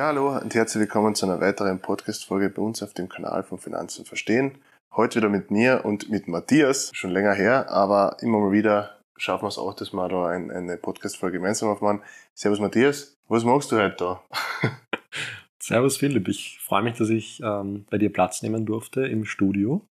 Ja, 0.00 0.06
hallo 0.06 0.38
und 0.38 0.54
herzlich 0.54 0.80
willkommen 0.80 1.14
zu 1.14 1.26
einer 1.26 1.42
weiteren 1.42 1.78
Podcast-Folge 1.78 2.48
bei 2.48 2.62
uns 2.62 2.82
auf 2.82 2.94
dem 2.94 3.10
Kanal 3.10 3.42
von 3.42 3.58
Finanzen 3.58 4.06
verstehen. 4.06 4.56
Heute 4.96 5.18
wieder 5.18 5.28
mit 5.28 5.50
mir 5.50 5.84
und 5.84 6.08
mit 6.08 6.26
Matthias, 6.26 6.90
schon 6.94 7.10
länger 7.10 7.34
her, 7.34 7.68
aber 7.68 8.16
immer 8.22 8.40
mal 8.40 8.50
wieder 8.50 8.96
schaffen 9.18 9.44
wir 9.44 9.48
es 9.48 9.58
auch, 9.58 9.74
dass 9.74 9.92
wir 9.92 10.08
da 10.08 10.28
ein, 10.28 10.50
eine 10.50 10.78
Podcast-Folge 10.78 11.36
gemeinsam 11.36 11.68
aufmachen. 11.68 12.00
Servus 12.32 12.60
Matthias, 12.60 13.18
was 13.28 13.44
machst 13.44 13.72
du 13.72 13.76
heute 13.76 13.96
da? 13.98 14.24
Servus 15.62 15.98
Philipp, 15.98 16.28
ich 16.28 16.58
freue 16.60 16.82
mich, 16.82 16.96
dass 16.96 17.10
ich 17.10 17.42
ähm, 17.42 17.84
bei 17.90 17.98
dir 17.98 18.10
Platz 18.10 18.40
nehmen 18.40 18.64
durfte 18.64 19.06
im 19.06 19.26
Studio 19.26 19.86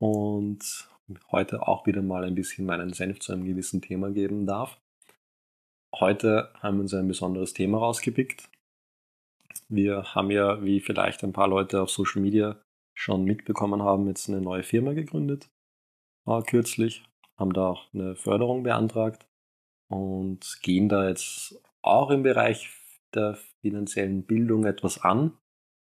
und 0.00 0.88
heute 1.30 1.68
auch 1.68 1.86
wieder 1.86 2.02
mal 2.02 2.24
ein 2.24 2.34
bisschen 2.34 2.66
meinen 2.66 2.92
Senf 2.92 3.20
zu 3.20 3.32
einem 3.32 3.44
gewissen 3.44 3.80
Thema 3.80 4.10
geben 4.10 4.46
darf. 4.46 4.78
Heute 5.94 6.50
haben 6.60 6.78
wir 6.78 6.82
uns 6.82 6.94
ein 6.94 7.06
besonderes 7.06 7.54
Thema 7.54 7.78
rausgepickt, 7.78 8.48
wir 9.68 10.14
haben 10.14 10.30
ja, 10.30 10.62
wie 10.62 10.80
vielleicht 10.80 11.22
ein 11.24 11.32
paar 11.32 11.48
Leute 11.48 11.82
auf 11.82 11.90
Social 11.90 12.22
Media 12.22 12.60
schon 12.94 13.24
mitbekommen 13.24 13.82
haben, 13.82 14.06
jetzt 14.06 14.28
eine 14.28 14.40
neue 14.40 14.62
Firma 14.62 14.92
gegründet, 14.92 15.50
äh, 16.26 16.42
kürzlich, 16.42 17.04
haben 17.36 17.52
da 17.52 17.68
auch 17.68 17.92
eine 17.92 18.14
Förderung 18.14 18.62
beantragt 18.62 19.26
und 19.88 20.58
gehen 20.62 20.88
da 20.88 21.08
jetzt 21.08 21.60
auch 21.82 22.10
im 22.10 22.22
Bereich 22.22 22.70
der 23.14 23.36
finanziellen 23.60 24.24
Bildung 24.24 24.64
etwas 24.64 25.00
an, 25.02 25.36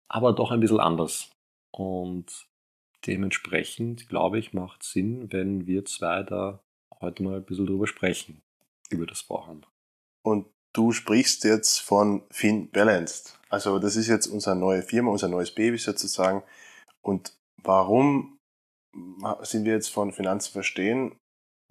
aber 0.09 0.33
doch 0.33 0.51
ein 0.51 0.61
bisschen 0.61 0.81
anders. 0.81 1.31
Und 1.71 2.49
dementsprechend, 3.07 4.09
glaube 4.09 4.39
ich, 4.39 4.53
macht 4.53 4.83
Sinn, 4.83 5.33
wenn 5.33 5.67
wir 5.67 5.84
zwei 5.84 6.23
da 6.23 6.62
heute 7.01 7.23
mal 7.23 7.37
ein 7.37 7.45
bisschen 7.45 7.67
drüber 7.67 7.87
sprechen, 7.87 8.43
über 8.91 9.06
das 9.06 9.23
Vorhaben. 9.23 9.62
Und 10.23 10.47
du 10.73 10.92
sprichst 10.92 11.45
jetzt 11.45 11.81
von 11.81 12.23
FinBalanced. 12.31 13.39
Also 13.48 13.78
das 13.78 13.97
ist 13.97 14.09
jetzt 14.09 14.27
unsere 14.27 14.56
neue 14.56 14.83
Firma, 14.83 15.11
unser 15.11 15.28
neues 15.28 15.55
Baby 15.55 15.78
sozusagen. 15.78 16.42
Und 17.03 17.37
warum 17.62 18.39
sind 19.43 19.65
wir 19.65 19.73
jetzt 19.73 19.89
von 19.89 20.12
Finanzen 20.12 20.53
verstehen 20.53 21.17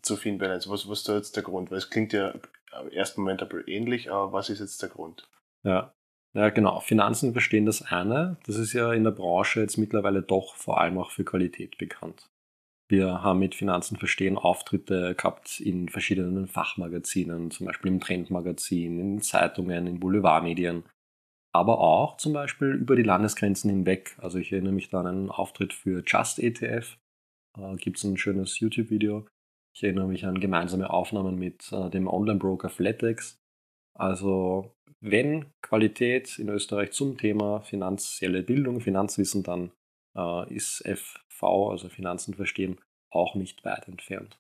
zu 0.02 0.18
FinBalance? 0.18 0.70
Was, 0.70 0.88
was 0.88 1.00
ist 1.00 1.10
da 1.10 1.16
jetzt 1.16 1.36
der 1.36 1.44
Grund? 1.44 1.72
Weil 1.72 1.78
es 1.78 1.90
klingt 1.90 2.14
ja 2.14 2.34
im 2.80 2.90
ersten 2.92 3.22
Moment 3.22 3.42
aber 3.42 3.68
ähnlich, 3.68 4.12
aber 4.12 4.32
was 4.32 4.50
ist 4.50 4.60
jetzt 4.60 4.82
der 4.82 4.90
Grund? 4.90 5.28
Ja, 5.64 5.94
ja, 6.34 6.50
genau. 6.50 6.80
Finanzen 6.80 7.34
verstehen 7.34 7.66
das 7.66 7.82
eine. 7.82 8.38
Das 8.46 8.56
ist 8.56 8.74
ja 8.74 8.94
in 8.94 9.04
der 9.04 9.12
Branche 9.12 9.62
jetzt 9.62 9.78
mittlerweile 9.78 10.22
doch 10.22 10.56
vor 10.56 10.80
allem 10.80 10.98
auch 10.98 11.12
für 11.12 11.26
Qualität 11.26 11.78
bekannt. 11.78 12.31
Wir 12.92 13.24
haben 13.24 13.40
mit 13.40 13.56
Finanzen 13.56 13.96
verstehen 13.96 14.38
Auftritte 14.38 15.16
gehabt 15.16 15.62
in 15.62 15.88
verschiedenen 15.88 16.46
Fachmagazinen, 16.46 17.50
zum 17.50 17.68
Beispiel 17.68 17.90
im 17.90 18.02
Trendmagazin, 18.02 19.00
in 19.00 19.22
Zeitungen, 19.22 19.88
in 19.88 20.02
Boulevardmedien, 20.02 20.84
aber 21.54 21.80
auch 21.80 22.18
zum 22.18 22.34
Beispiel 22.34 22.72
über 22.72 22.98
die 22.98 23.04
Landesgrenzen 23.04 23.70
hinweg. 23.70 24.18
Also 24.18 24.40
ich 24.40 24.52
erinnere 24.52 24.74
mich 24.74 24.90
da 24.90 25.00
an 25.00 25.08
einen 25.08 25.30
Auftritt 25.30 25.72
für 25.72 26.04
Just 26.06 26.40
ETF. 26.40 26.98
Gibt 27.78 27.98
es 27.98 28.04
ein 28.04 28.18
schönes 28.18 28.60
YouTube-Video. 28.60 29.26
Ich 29.74 29.84
erinnere 29.84 30.10
mich 30.10 30.26
an 30.26 30.42
gemeinsame 30.42 30.90
Aufnahmen 30.90 31.40
mit 31.40 31.72
äh, 31.72 31.90
dem 31.90 32.10
Online-Broker 32.10 32.68
Flatex. 32.68 33.40
Also 33.98 34.76
wenn 35.00 35.46
Qualität 35.62 36.38
in 36.40 36.50
Österreich 36.50 36.92
zum 36.92 37.18
Thema 37.18 37.62
finanzielle 37.62 38.44
Bildung, 38.44 38.82
Finanzwissen, 38.82 39.44
dann 39.44 39.72
äh, 40.14 40.54
ist 40.54 40.82
Also 41.48 41.90
Finanzen 41.90 42.34
verstehen, 42.34 42.78
auch 43.12 43.36
nicht 43.36 43.64
weit 43.66 43.88
entfernt. 43.88 44.38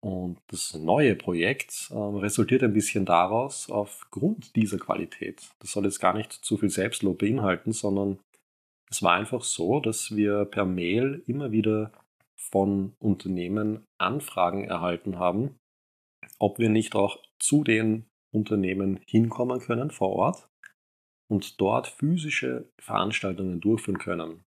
Und 0.00 0.38
das 0.48 0.74
neue 0.74 1.16
Projekt 1.16 1.90
äh, 1.90 1.94
resultiert 1.94 2.62
ein 2.62 2.74
bisschen 2.74 3.04
daraus, 3.04 3.70
aufgrund 3.70 4.54
dieser 4.54 4.78
Qualität. 4.78 5.50
Das 5.58 5.72
soll 5.72 5.84
jetzt 5.84 6.00
gar 6.00 6.14
nicht 6.14 6.32
zu 6.32 6.56
viel 6.58 6.70
Selbstlob 6.70 7.18
beinhalten, 7.18 7.72
sondern 7.72 8.20
es 8.88 9.02
war 9.02 9.14
einfach 9.14 9.42
so, 9.42 9.80
dass 9.80 10.14
wir 10.14 10.44
per 10.44 10.64
Mail 10.64 11.22
immer 11.26 11.50
wieder 11.50 11.92
von 12.36 12.94
Unternehmen 13.00 13.84
Anfragen 13.98 14.64
erhalten 14.64 15.18
haben, 15.18 15.58
ob 16.38 16.58
wir 16.58 16.68
nicht 16.68 16.94
auch 16.94 17.18
zu 17.40 17.64
den 17.64 18.06
Unternehmen 18.32 19.00
hinkommen 19.06 19.60
können 19.60 19.90
vor 19.90 20.10
Ort 20.10 20.48
und 21.28 21.60
dort 21.60 21.88
physische 21.88 22.70
Veranstaltungen 22.78 23.60
durchführen 23.60 23.98
können. 23.98 24.44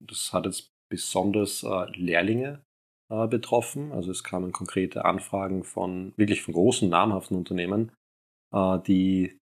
Das 0.00 0.32
hat 0.32 0.46
jetzt 0.46 0.72
besonders 0.90 1.62
äh, 1.62 1.90
Lehrlinge 1.96 2.62
äh, 3.10 3.26
betroffen. 3.26 3.92
Also 3.92 4.10
es 4.10 4.24
kamen 4.24 4.52
konkrete 4.52 5.04
Anfragen 5.04 5.64
von 5.64 6.12
wirklich 6.16 6.42
von 6.42 6.54
großen 6.54 6.88
namhaften 6.88 7.36
Unternehmen, 7.36 7.92
äh, 8.54 8.78
die 8.86 9.38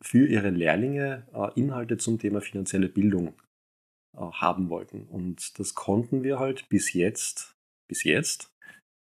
für 0.00 0.26
ihre 0.26 0.50
Lehrlinge 0.50 1.26
äh, 1.32 1.60
Inhalte 1.60 1.96
zum 1.96 2.18
Thema 2.18 2.40
finanzielle 2.40 2.88
Bildung 2.88 3.34
äh, 4.16 4.20
haben 4.20 4.68
wollten. 4.68 5.06
Und 5.08 5.58
das 5.58 5.74
konnten 5.74 6.22
wir 6.22 6.38
halt 6.38 6.68
bis 6.68 6.92
jetzt, 6.92 7.54
bis 7.88 8.04
jetzt 8.04 8.50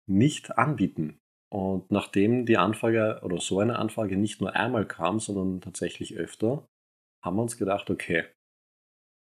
nicht 0.08 0.58
anbieten. 0.58 1.18
Und 1.52 1.90
nachdem 1.90 2.46
die 2.46 2.56
Anfrage 2.56 3.20
oder 3.22 3.38
so 3.40 3.60
eine 3.60 3.78
Anfrage 3.78 4.16
nicht 4.16 4.40
nur 4.40 4.56
einmal 4.56 4.86
kam, 4.86 5.20
sondern 5.20 5.60
tatsächlich 5.60 6.16
öfter, 6.16 6.66
haben 7.22 7.36
wir 7.36 7.42
uns 7.42 7.58
gedacht, 7.58 7.90
okay, 7.90 8.24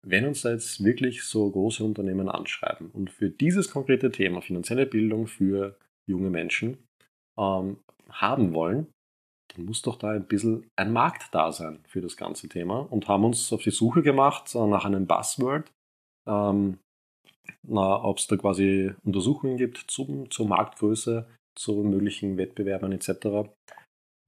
wenn 0.03 0.25
uns 0.25 0.41
da 0.41 0.51
jetzt 0.51 0.83
wirklich 0.83 1.23
so 1.23 1.49
große 1.49 1.83
Unternehmen 1.83 2.29
anschreiben 2.29 2.89
und 2.91 3.11
für 3.11 3.29
dieses 3.29 3.69
konkrete 3.69 4.11
Thema 4.11 4.41
finanzielle 4.41 4.85
Bildung 4.85 5.27
für 5.27 5.77
junge 6.09 6.29
Menschen 6.29 6.77
ähm, 7.37 7.77
haben 8.09 8.53
wollen, 8.53 8.87
dann 9.53 9.65
muss 9.65 9.81
doch 9.81 9.97
da 9.97 10.11
ein 10.11 10.25
bisschen 10.25 10.69
ein 10.75 10.91
Markt 10.91 11.33
da 11.33 11.51
sein 11.51 11.79
für 11.87 12.01
das 12.01 12.17
ganze 12.17 12.49
Thema 12.49 12.79
und 12.79 13.07
haben 13.07 13.25
uns 13.25 13.51
auf 13.53 13.61
die 13.61 13.71
Suche 13.71 14.01
gemacht 14.01 14.55
äh, 14.55 14.65
nach 14.65 14.85
einem 14.85 15.05
Buzzword, 15.05 15.71
ähm, 16.27 16.79
ob 17.67 18.17
es 18.17 18.27
da 18.27 18.37
quasi 18.37 18.93
Untersuchungen 19.03 19.57
gibt 19.57 19.77
zum, 19.87 20.31
zur 20.31 20.47
Marktgröße, 20.47 21.27
zu 21.55 21.83
möglichen 21.83 22.37
Wettbewerbern 22.37 22.93
etc 22.93 23.49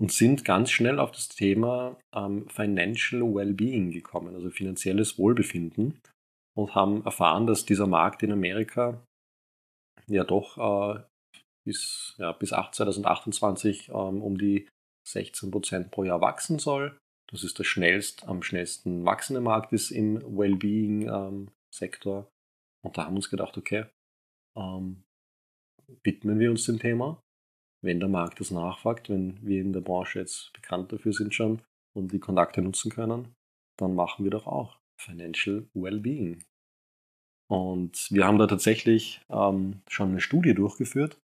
und 0.01 0.11
sind 0.11 0.43
ganz 0.45 0.71
schnell 0.71 0.99
auf 0.99 1.11
das 1.11 1.29
Thema 1.29 1.97
ähm, 2.13 2.47
Financial 2.49 3.21
Wellbeing 3.21 3.91
gekommen, 3.91 4.35
also 4.35 4.49
finanzielles 4.49 5.17
Wohlbefinden 5.17 5.99
und 6.55 6.75
haben 6.75 7.03
erfahren, 7.05 7.47
dass 7.47 7.65
dieser 7.65 7.87
Markt 7.87 8.23
in 8.23 8.31
Amerika 8.31 9.01
ja 10.07 10.23
doch 10.23 10.57
äh, 10.57 11.03
bis, 11.65 12.15
ja, 12.17 12.31
bis 12.33 12.49
2028 12.49 13.89
ähm, 13.89 14.21
um 14.21 14.37
die 14.37 14.67
16 15.07 15.51
Prozent 15.51 15.91
pro 15.91 16.03
Jahr 16.03 16.21
wachsen 16.21 16.59
soll. 16.59 16.97
Das 17.31 17.43
ist 17.43 17.57
der 17.59 17.63
schnellst, 17.63 18.27
am 18.27 18.43
schnellsten 18.43 19.05
wachsende 19.05 19.41
Markt 19.41 19.73
ist 19.73 19.91
im 19.91 20.21
Wellbeing-Sektor. 20.37 22.19
Ähm, 22.19 22.27
und 22.85 22.97
da 22.97 23.05
haben 23.05 23.13
wir 23.13 23.17
uns 23.17 23.29
gedacht, 23.29 23.57
okay, 23.57 23.85
ähm, 24.57 25.03
widmen 26.03 26.39
wir 26.39 26.51
uns 26.51 26.65
dem 26.65 26.79
Thema 26.79 27.22
wenn 27.83 27.99
der 27.99 28.09
Markt 28.09 28.39
das 28.39 28.49
nachfragt, 28.49 29.09
wenn 29.09 29.37
wir 29.45 29.61
in 29.61 29.73
der 29.73 29.81
Branche 29.81 30.19
jetzt 30.19 30.51
bekannt 30.53 30.91
dafür 30.91 31.13
sind 31.13 31.33
schon 31.33 31.61
und 31.95 32.11
die 32.11 32.19
Kontakte 32.19 32.61
nutzen 32.61 32.91
können, 32.91 33.35
dann 33.77 33.93
machen 33.93 34.23
wir 34.23 34.31
doch 34.31 34.47
auch 34.47 34.79
Financial 34.99 35.67
Wellbeing. 35.73 36.43
Und 37.51 38.07
wir 38.09 38.25
haben 38.25 38.37
da 38.37 38.47
tatsächlich 38.47 39.21
ähm, 39.29 39.81
schon 39.89 40.09
eine 40.09 40.21
Studie 40.21 40.53
durchgeführt 40.53 41.19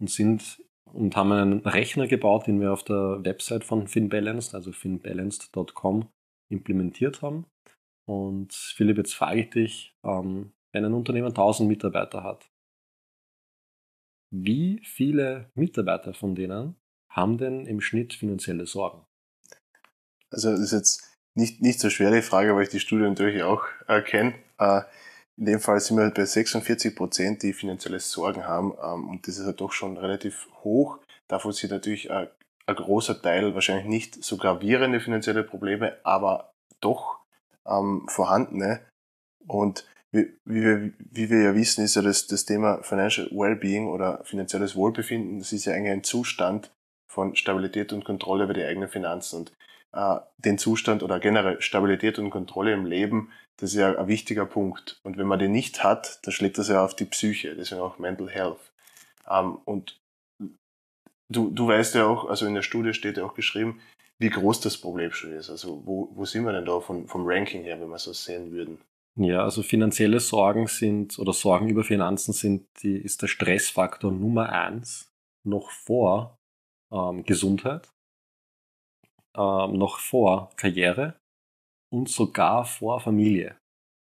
und 0.00 0.10
sind 0.10 0.62
und 0.92 1.16
haben 1.16 1.32
einen 1.32 1.60
Rechner 1.60 2.06
gebaut, 2.06 2.46
den 2.46 2.60
wir 2.60 2.72
auf 2.72 2.84
der 2.84 3.24
Website 3.24 3.64
von 3.64 3.88
FinBalanced, 3.88 4.54
also 4.54 4.72
finbalanced.com, 4.72 6.08
implementiert 6.50 7.22
haben. 7.22 7.46
Und 8.06 8.52
Philipp, 8.52 8.98
jetzt 8.98 9.14
frage 9.14 9.40
ich 9.40 9.50
dich, 9.50 9.96
ähm, 10.04 10.52
wenn 10.72 10.84
ein 10.84 10.92
Unternehmen 10.92 11.28
1000 11.28 11.68
Mitarbeiter 11.68 12.22
hat, 12.22 12.51
wie 14.32 14.80
viele 14.82 15.50
Mitarbeiter 15.54 16.14
von 16.14 16.34
denen 16.34 16.76
haben 17.10 17.38
denn 17.38 17.66
im 17.66 17.80
Schnitt 17.80 18.14
finanzielle 18.14 18.66
Sorgen? 18.66 19.04
Also 20.30 20.50
das 20.50 20.60
ist 20.60 20.72
jetzt 20.72 21.16
nicht, 21.34 21.60
nicht 21.60 21.80
so 21.80 21.90
schwer 21.90 22.10
die 22.10 22.22
Frage, 22.22 22.54
weil 22.54 22.64
ich 22.64 22.70
die 22.70 22.80
Studie 22.80 23.04
natürlich 23.04 23.42
auch 23.42 23.64
äh, 23.86 24.00
kenne. 24.00 24.34
Äh, 24.58 24.82
in 25.36 25.46
dem 25.46 25.60
Fall 25.60 25.80
sind 25.80 25.98
wir 25.98 26.10
bei 26.10 26.24
46 26.24 26.96
Prozent, 26.96 27.42
die 27.42 27.52
finanzielle 27.52 28.00
Sorgen 28.00 28.46
haben. 28.46 28.72
Ähm, 28.82 29.08
und 29.08 29.26
das 29.26 29.38
ist 29.38 29.46
halt 29.46 29.60
doch 29.60 29.72
schon 29.72 29.96
relativ 29.96 30.48
hoch. 30.62 30.98
Davon 31.28 31.52
sind 31.52 31.70
natürlich 31.70 32.10
äh, 32.10 32.28
ein 32.66 32.76
großer 32.76 33.20
Teil 33.20 33.54
wahrscheinlich 33.54 33.86
nicht 33.86 34.24
so 34.24 34.36
gravierende 34.36 35.00
finanzielle 35.00 35.42
Probleme, 35.42 35.98
aber 36.04 36.52
doch 36.80 37.18
ähm, 37.66 38.06
vorhandene. 38.08 38.80
Und 39.46 39.86
wie, 40.12 40.30
wir, 40.44 40.92
wie 40.98 41.30
wir 41.30 41.42
ja 41.42 41.54
wissen, 41.54 41.84
ist 41.84 41.96
ja 41.96 42.02
das, 42.02 42.26
das 42.26 42.44
Thema 42.44 42.82
Financial 42.82 43.28
Wellbeing 43.30 43.88
oder 43.88 44.22
finanzielles 44.24 44.76
Wohlbefinden, 44.76 45.38
das 45.38 45.52
ist 45.52 45.64
ja 45.64 45.72
eigentlich 45.72 45.92
ein 45.92 46.04
Zustand 46.04 46.70
von 47.10 47.34
Stabilität 47.34 47.92
und 47.92 48.04
Kontrolle 48.04 48.44
über 48.44 48.54
die 48.54 48.64
eigenen 48.64 48.88
Finanzen. 48.88 49.40
Und 49.40 49.52
äh, 49.92 50.20
den 50.38 50.58
Zustand 50.58 51.02
oder 51.02 51.18
generell 51.18 51.60
Stabilität 51.60 52.18
und 52.18 52.30
Kontrolle 52.30 52.72
im 52.72 52.84
Leben, 52.84 53.30
das 53.56 53.70
ist 53.70 53.76
ja 53.76 53.98
ein 53.98 54.08
wichtiger 54.08 54.46
Punkt. 54.46 55.00
Und 55.02 55.16
wenn 55.16 55.26
man 55.26 55.38
den 55.38 55.52
nicht 55.52 55.82
hat, 55.82 56.20
dann 56.24 56.32
schlägt 56.32 56.58
das 56.58 56.68
ja 56.68 56.84
auf 56.84 56.94
die 56.94 57.04
Psyche, 57.06 57.54
deswegen 57.54 57.80
auch 57.80 57.98
Mental 57.98 58.28
Health. 58.28 58.72
Ähm, 59.28 59.58
und 59.64 59.98
du, 61.30 61.50
du 61.50 61.68
weißt 61.68 61.94
ja 61.94 62.06
auch, 62.06 62.28
also 62.28 62.46
in 62.46 62.54
der 62.54 62.62
Studie 62.62 62.92
steht 62.92 63.16
ja 63.16 63.24
auch 63.24 63.34
geschrieben, 63.34 63.80
wie 64.18 64.30
groß 64.30 64.60
das 64.60 64.76
Problem 64.78 65.12
schon 65.12 65.32
ist. 65.32 65.48
Also 65.48 65.82
wo, 65.86 66.10
wo 66.12 66.24
sind 66.26 66.44
wir 66.44 66.52
denn 66.52 66.66
da 66.66 66.80
von, 66.80 67.08
vom 67.08 67.26
Ranking 67.26 67.62
her, 67.62 67.80
wenn 67.80 67.88
wir 67.88 67.98
so 67.98 68.12
sehen 68.12 68.52
würden? 68.52 68.78
Ja, 69.16 69.44
also 69.44 69.62
finanzielle 69.62 70.20
Sorgen 70.20 70.66
sind 70.66 71.18
oder 71.18 71.32
Sorgen 71.32 71.68
über 71.68 71.84
Finanzen 71.84 72.32
sind 72.32 72.66
die, 72.82 72.96
ist 72.96 73.20
der 73.20 73.26
Stressfaktor 73.26 74.10
Nummer 74.10 74.48
eins 74.48 75.12
noch 75.44 75.70
vor 75.70 76.38
ähm, 76.90 77.24
Gesundheit, 77.24 77.92
ähm, 79.36 79.74
noch 79.74 79.98
vor 79.98 80.50
Karriere 80.56 81.16
und 81.92 82.08
sogar 82.08 82.64
vor 82.64 83.00
Familie. 83.00 83.56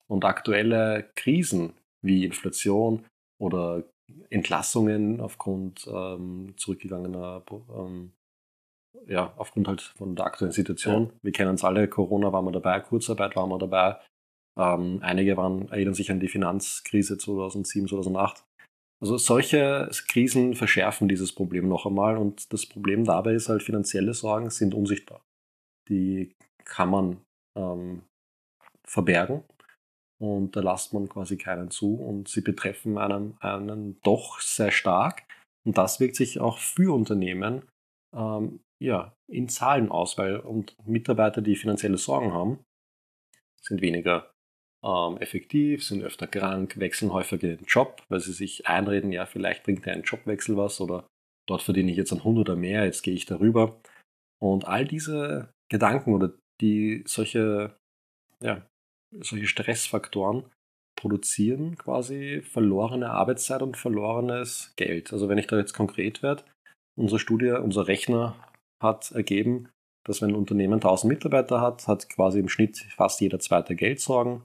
Und 0.08 0.25
aktuelle 0.25 1.10
Krisen 1.14 1.75
wie 2.02 2.25
Inflation 2.25 3.04
oder 3.38 3.82
Entlassungen 4.31 5.20
aufgrund 5.20 5.87
ähm, 5.92 6.54
zurückgegangener, 6.56 7.42
ähm, 7.76 8.12
ja, 9.06 9.34
aufgrund 9.37 9.69
halt 9.69 9.82
von 9.82 10.16
der 10.16 10.26
aktuellen 10.26 10.52
Situation. 10.52 11.06
Ja. 11.06 11.12
Wir 11.22 11.32
kennen 11.32 11.56
es 11.56 11.64
alle, 11.64 11.88
Corona 11.88 12.32
waren 12.32 12.44
wir 12.46 12.52
dabei, 12.52 12.81
Kurzarbeit 12.81 13.37
waren 13.37 13.50
wir 13.50 13.58
dabei. 13.58 14.00
Ähm, 14.58 15.00
einige 15.03 15.37
waren, 15.37 15.69
erinnern 15.69 15.94
sich 15.94 16.11
an 16.11 16.20
die 16.20 16.29
Finanzkrise 16.29 17.19
2007, 17.19 17.88
2008. 17.88 18.44
Also 19.03 19.19
solche 19.19 19.91
Krisen 20.08 20.55
verschärfen 20.55 21.08
dieses 21.08 21.35
Problem 21.35 21.69
noch 21.69 21.85
einmal 21.85 22.17
und 22.17 22.53
das 22.53 22.64
Problem 22.64 23.05
dabei 23.05 23.35
ist 23.35 23.49
halt, 23.49 23.62
finanzielle 23.62 24.14
Sorgen 24.14 24.49
sind 24.49 24.75
unsichtbar. 24.75 25.23
Die 25.88 26.32
kann 26.64 26.91
man 26.91 27.20
ähm, 27.56 28.03
verbergen 28.87 29.44
und 30.19 30.56
da 30.56 30.61
lasst 30.61 30.94
man 30.94 31.09
quasi 31.09 31.37
keinen 31.37 31.70
zu 31.70 31.94
und 31.94 32.29
sie 32.29 32.41
betreffen 32.41 32.97
einen, 32.97 33.37
einen 33.41 34.00
doch 34.02 34.41
sehr 34.41 34.70
stark 34.70 35.25
und 35.67 35.76
das 35.76 36.00
wirkt 36.00 36.17
sich 36.17 36.41
auch 36.41 36.59
für 36.59 36.94
Unternehmen 36.94 37.69
ähm, 38.14 38.61
ja, 38.82 39.14
in 39.31 39.49
Zahlen 39.49 39.91
aus, 39.91 40.17
weil 40.17 40.38
und 40.38 40.76
Mitarbeiter, 40.87 41.43
die 41.43 41.56
finanzielle 41.56 41.99
Sorgen 41.99 42.32
haben, 42.32 42.64
sind 43.61 43.82
weniger 43.82 44.32
ähm, 44.87 45.19
effektiv, 45.19 45.85
sind 45.85 46.03
öfter 46.03 46.27
krank, 46.27 46.79
wechseln 46.79 47.12
häufiger 47.12 47.49
den 47.49 47.67
Job, 47.67 48.03
weil 48.09 48.21
sie 48.21 48.33
sich 48.33 48.67
einreden, 48.69 49.11
ja, 49.11 49.27
vielleicht 49.27 49.65
bringt 49.65 49.87
ein 49.88 50.03
Jobwechsel 50.03 50.56
was 50.56 50.81
oder 50.81 51.06
dort 51.49 51.62
verdiene 51.62 51.91
ich 51.91 51.97
jetzt 51.97 52.12
ein 52.12 52.25
Hund 52.25 52.38
oder 52.38 52.56
mehr, 52.56 52.85
jetzt 52.85 53.03
gehe 53.03 53.15
ich 53.15 53.27
darüber. 53.27 53.81
Und 54.41 54.67
all 54.67 54.85
diese 54.85 55.53
Gedanken 55.71 56.15
oder 56.15 56.33
die 56.61 57.03
solche, 57.06 57.77
ja, 58.41 58.65
solche 59.21 59.47
Stressfaktoren 59.47 60.44
produzieren 60.99 61.77
quasi 61.77 62.43
verlorene 62.43 63.11
Arbeitszeit 63.11 63.62
und 63.62 63.77
verlorenes 63.77 64.73
Geld. 64.77 65.12
Also 65.12 65.29
wenn 65.29 65.38
ich 65.38 65.47
da 65.47 65.59
jetzt 65.59 65.75
konkret 65.75 66.23
werde, 66.23 66.44
unsere 66.97 67.19
Studie, 67.19 67.50
unser 67.50 67.88
Rechner 67.88 68.37
hat 68.83 69.11
ergeben, 69.12 69.69
dass 70.06 70.23
wenn 70.23 70.31
ein 70.31 70.37
Unternehmen 70.37 70.75
1000 70.75 71.12
Mitarbeiter 71.12 71.61
hat, 71.61 71.87
hat 71.88 72.09
quasi 72.09 72.38
im 72.38 72.49
Schnitt 72.49 72.79
fast 72.97 73.21
jeder 73.21 73.41
zweite 73.41 73.75
Geldsorgen. 73.75 74.43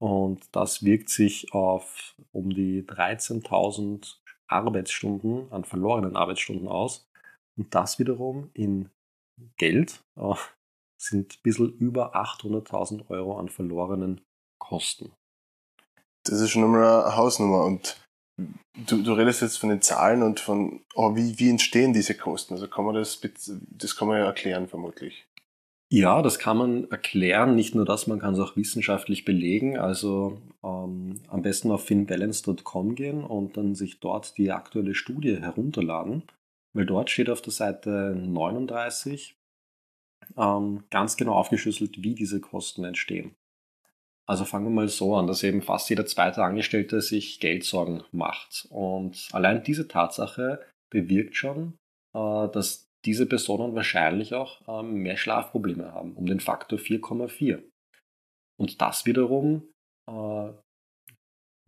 Und 0.00 0.44
das 0.52 0.84
wirkt 0.84 1.10
sich 1.10 1.52
auf 1.52 2.14
um 2.32 2.50
die 2.50 2.82
13.000 2.84 4.16
Arbeitsstunden 4.46 5.50
an 5.52 5.64
verlorenen 5.64 6.16
Arbeitsstunden 6.16 6.68
aus. 6.68 7.08
Und 7.56 7.74
das 7.74 7.98
wiederum 7.98 8.50
in 8.54 8.90
Geld 9.56 10.02
äh, 10.16 10.34
sind 11.00 11.34
ein 11.34 11.42
bisschen 11.42 11.72
über 11.78 12.14
800.000 12.16 13.08
Euro 13.10 13.38
an 13.38 13.48
verlorenen 13.48 14.20
Kosten. 14.58 15.12
Das 16.24 16.40
ist 16.40 16.50
schon 16.50 16.64
einmal 16.64 17.04
eine 17.04 17.16
Hausnummer. 17.16 17.64
Und 17.64 18.00
du, 18.86 19.02
du 19.02 19.12
redest 19.12 19.42
jetzt 19.42 19.58
von 19.58 19.70
den 19.70 19.82
Zahlen 19.82 20.22
und 20.22 20.40
von, 20.40 20.84
oh, 20.94 21.14
wie, 21.16 21.38
wie 21.38 21.50
entstehen 21.50 21.92
diese 21.92 22.16
Kosten? 22.16 22.54
Also 22.54 22.68
kann 22.68 22.84
man 22.84 22.94
das, 22.94 23.20
das 23.20 23.96
kann 23.96 24.08
man 24.08 24.18
ja 24.18 24.26
erklären 24.26 24.68
vermutlich. 24.68 25.27
Ja, 25.90 26.20
das 26.20 26.38
kann 26.38 26.58
man 26.58 26.90
erklären. 26.90 27.54
Nicht 27.54 27.74
nur 27.74 27.86
das, 27.86 28.06
man 28.06 28.18
kann 28.18 28.34
es 28.34 28.40
auch 28.40 28.56
wissenschaftlich 28.56 29.24
belegen. 29.24 29.78
Also 29.78 30.38
ähm, 30.62 31.20
am 31.28 31.42
besten 31.42 31.70
auf 31.70 31.84
finbalance.com 31.84 32.94
gehen 32.94 33.24
und 33.24 33.56
dann 33.56 33.74
sich 33.74 33.98
dort 33.98 34.36
die 34.36 34.52
aktuelle 34.52 34.94
Studie 34.94 35.38
herunterladen, 35.40 36.24
weil 36.74 36.84
dort 36.84 37.08
steht 37.08 37.30
auf 37.30 37.40
der 37.40 37.54
Seite 37.54 38.14
39 38.14 39.34
ähm, 40.36 40.84
ganz 40.90 41.16
genau 41.16 41.32
aufgeschlüsselt, 41.34 42.02
wie 42.02 42.14
diese 42.14 42.40
Kosten 42.40 42.84
entstehen. 42.84 43.34
Also 44.26 44.44
fangen 44.44 44.66
wir 44.66 44.70
mal 44.70 44.88
so 44.88 45.16
an, 45.16 45.26
dass 45.26 45.42
eben 45.42 45.62
fast 45.62 45.88
jeder 45.88 46.04
zweite 46.04 46.44
Angestellte 46.44 47.00
sich 47.00 47.40
Geldsorgen 47.40 48.02
macht. 48.12 48.66
Und 48.68 49.30
allein 49.32 49.62
diese 49.62 49.88
Tatsache 49.88 50.60
bewirkt 50.90 51.34
schon, 51.34 51.78
äh, 52.12 52.48
dass 52.48 52.87
diese 53.04 53.26
Personen 53.26 53.74
wahrscheinlich 53.74 54.34
auch 54.34 54.60
ähm, 54.68 54.94
mehr 55.02 55.16
Schlafprobleme 55.16 55.92
haben, 55.92 56.14
um 56.14 56.26
den 56.26 56.40
Faktor 56.40 56.78
4,4. 56.78 57.62
Und 58.58 58.80
das 58.80 59.06
wiederum 59.06 59.68
äh, 60.10 60.52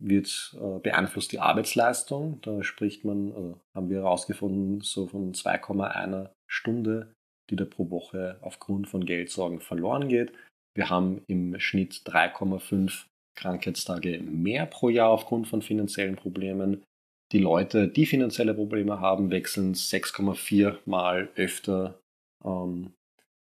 wird 0.01 0.57
äh, 0.59 0.79
beeinflusst 0.79 1.31
die 1.31 1.39
Arbeitsleistung. 1.39 2.41
Da 2.41 2.63
spricht 2.63 3.05
man, 3.05 3.31
also 3.31 3.61
haben 3.75 3.89
wir 3.89 3.99
herausgefunden, 3.99 4.81
so 4.81 5.07
von 5.07 5.33
2,1 5.33 6.29
Stunde, 6.49 7.13
die 7.49 7.55
da 7.55 7.65
pro 7.65 7.89
Woche 7.89 8.37
aufgrund 8.41 8.89
von 8.89 9.05
Geldsorgen 9.05 9.61
verloren 9.61 10.09
geht. 10.09 10.33
Wir 10.75 10.89
haben 10.89 11.21
im 11.27 11.59
Schnitt 11.59 12.01
3,5 12.05 13.05
Krankheitstage 13.37 14.19
mehr 14.19 14.65
pro 14.65 14.89
Jahr 14.89 15.09
aufgrund 15.09 15.47
von 15.47 15.61
finanziellen 15.61 16.15
Problemen. 16.15 16.83
Die 17.31 17.39
Leute, 17.39 17.87
die 17.87 18.05
finanzielle 18.05 18.53
Probleme 18.53 18.99
haben, 18.99 19.31
wechseln 19.31 19.73
6,4 19.73 20.79
Mal 20.85 21.29
öfter 21.35 22.01
ähm, 22.43 22.93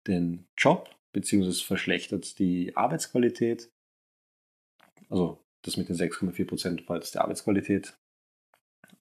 den 0.06 0.46
Job, 0.58 0.90
beziehungsweise 1.12 1.64
verschlechtert 1.64 2.38
die 2.38 2.76
Arbeitsqualität. 2.76 3.70
Also 5.08 5.38
das 5.62 5.76
mit 5.76 5.88
den 5.88 5.96
6,4 5.96 6.46
Prozent 6.46 6.88
war 6.88 6.96
jetzt 6.96 7.14
die 7.14 7.18
Arbeitsqualität. 7.18 7.96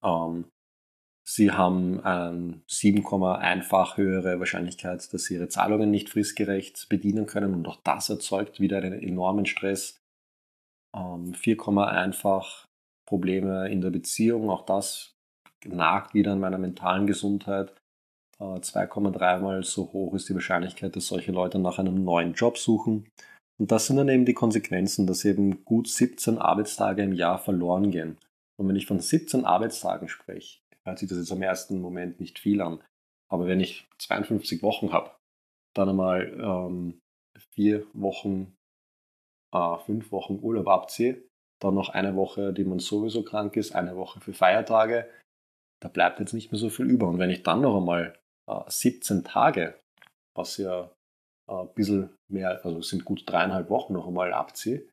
Ähm, 0.04 0.46
sie 1.28 1.52
haben 1.52 2.00
eine 2.02 2.62
7,1-fach 2.70 3.98
höhere 3.98 4.40
Wahrscheinlichkeit, 4.40 5.14
dass 5.14 5.26
sie 5.26 5.36
ihre 5.36 5.50
Zahlungen 5.50 5.92
nicht 5.92 6.10
fristgerecht 6.10 6.88
bedienen 6.88 7.26
können 7.26 7.54
und 7.54 7.68
auch 7.68 7.82
das 7.84 8.10
erzeugt 8.10 8.62
wieder 8.62 8.78
einen 8.78 9.02
enormen 9.02 9.46
Stress. 9.46 10.02
Ähm, 10.96 11.34
4,1-fach 11.34 12.71
Probleme 13.12 13.70
in 13.70 13.82
der 13.82 13.90
Beziehung, 13.90 14.50
auch 14.50 14.66
das 14.66 15.18
nagt 15.66 16.14
wieder 16.14 16.32
an 16.32 16.40
meiner 16.40 16.58
mentalen 16.58 17.08
Gesundheit. 17.08 17.76
2,3 18.40 19.38
äh, 19.38 19.42
mal 19.42 19.64
so 19.64 19.92
hoch 19.92 20.14
ist 20.14 20.30
die 20.30 20.34
Wahrscheinlichkeit, 20.34 20.96
dass 20.96 21.08
solche 21.08 21.34
Leute 21.34 21.60
nach 21.60 21.78
einem 21.78 22.06
neuen 22.06 22.34
Job 22.36 22.58
suchen. 22.58 23.10
Und 23.60 23.70
das 23.70 23.88
sind 23.88 23.98
dann 23.98 24.08
eben 24.08 24.24
die 24.24 24.34
Konsequenzen, 24.34 25.08
dass 25.08 25.26
eben 25.26 25.66
gut 25.66 25.90
17 25.90 26.38
Arbeitstage 26.38 27.04
im 27.04 27.12
Jahr 27.12 27.38
verloren 27.38 27.92
gehen. 27.92 28.18
Und 28.58 28.70
wenn 28.70 28.78
ich 28.78 28.88
von 28.88 29.02
17 29.02 29.44
Arbeitstagen 29.44 30.08
spreche, 30.08 30.62
hört 30.86 31.00
sich 31.00 31.10
das 31.10 31.18
jetzt 31.18 31.34
am 31.34 31.42
ersten 31.42 31.82
Moment 31.82 32.22
nicht 32.22 32.40
viel 32.40 32.62
an. 32.62 32.82
Aber 33.30 33.46
wenn 33.46 33.60
ich 33.60 33.90
52 33.98 34.64
Wochen 34.64 34.94
habe, 34.94 35.12
dann 35.76 35.90
einmal 35.90 36.34
ähm, 36.42 37.02
vier 37.54 37.86
Wochen, 37.92 38.56
äh, 39.54 39.78
fünf 39.86 40.14
Wochen 40.14 40.40
Urlaub 40.42 40.70
abziehe, 40.70 41.22
dann 41.62 41.76
noch 41.76 41.90
eine 41.90 42.16
Woche, 42.16 42.54
die 42.54 42.64
man 42.64 42.80
sowieso 42.80 43.24
krank 43.24 43.56
ist, 43.56 43.74
eine 43.74 43.96
Woche 43.96 44.20
für 44.20 44.34
Feiertage. 44.34 45.10
Da 45.82 45.90
bleibt 45.90 46.20
jetzt 46.20 46.34
nicht 46.34 46.52
mehr 46.52 46.60
so 46.60 46.70
viel 46.70 46.86
über. 46.86 47.08
Und 47.08 47.20
wenn 47.20 47.30
ich 47.30 47.44
dann 47.44 47.62
noch 47.62 47.78
einmal 47.78 48.18
äh, 48.50 48.62
17 48.68 49.24
Tage, 49.24 49.80
was 50.36 50.58
ja 50.58 50.92
äh, 51.50 51.54
ein 51.54 51.74
bisschen 51.74 52.10
mehr, 52.30 52.64
also 52.66 52.82
sind 52.82 53.06
gut 53.06 53.24
dreieinhalb 53.26 53.70
Wochen 53.70 53.94
noch 53.94 54.08
einmal 54.08 54.34
abziehe, 54.34 54.88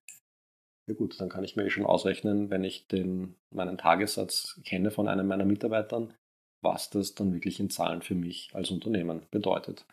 ja 0.88 0.94
gut, 0.94 1.20
dann 1.20 1.28
kann 1.28 1.44
ich 1.44 1.56
mir 1.56 1.64
eh 1.64 1.70
schon 1.70 1.84
ausrechnen, 1.84 2.50
wenn 2.50 2.64
ich 2.64 2.86
den, 2.86 3.34
meinen 3.54 3.76
Tagessatz 3.76 4.60
kenne 4.64 4.90
von 4.90 5.08
einem 5.08 5.26
meiner 5.26 5.44
Mitarbeitern, 5.44 6.14
was 6.62 6.90
das 6.90 7.14
dann 7.14 7.32
wirklich 7.34 7.60
in 7.60 7.70
Zahlen 7.70 8.02
für 8.02 8.14
mich 8.14 8.50
als 8.54 8.70
Unternehmen 8.70 9.26
bedeutet. 9.30 9.86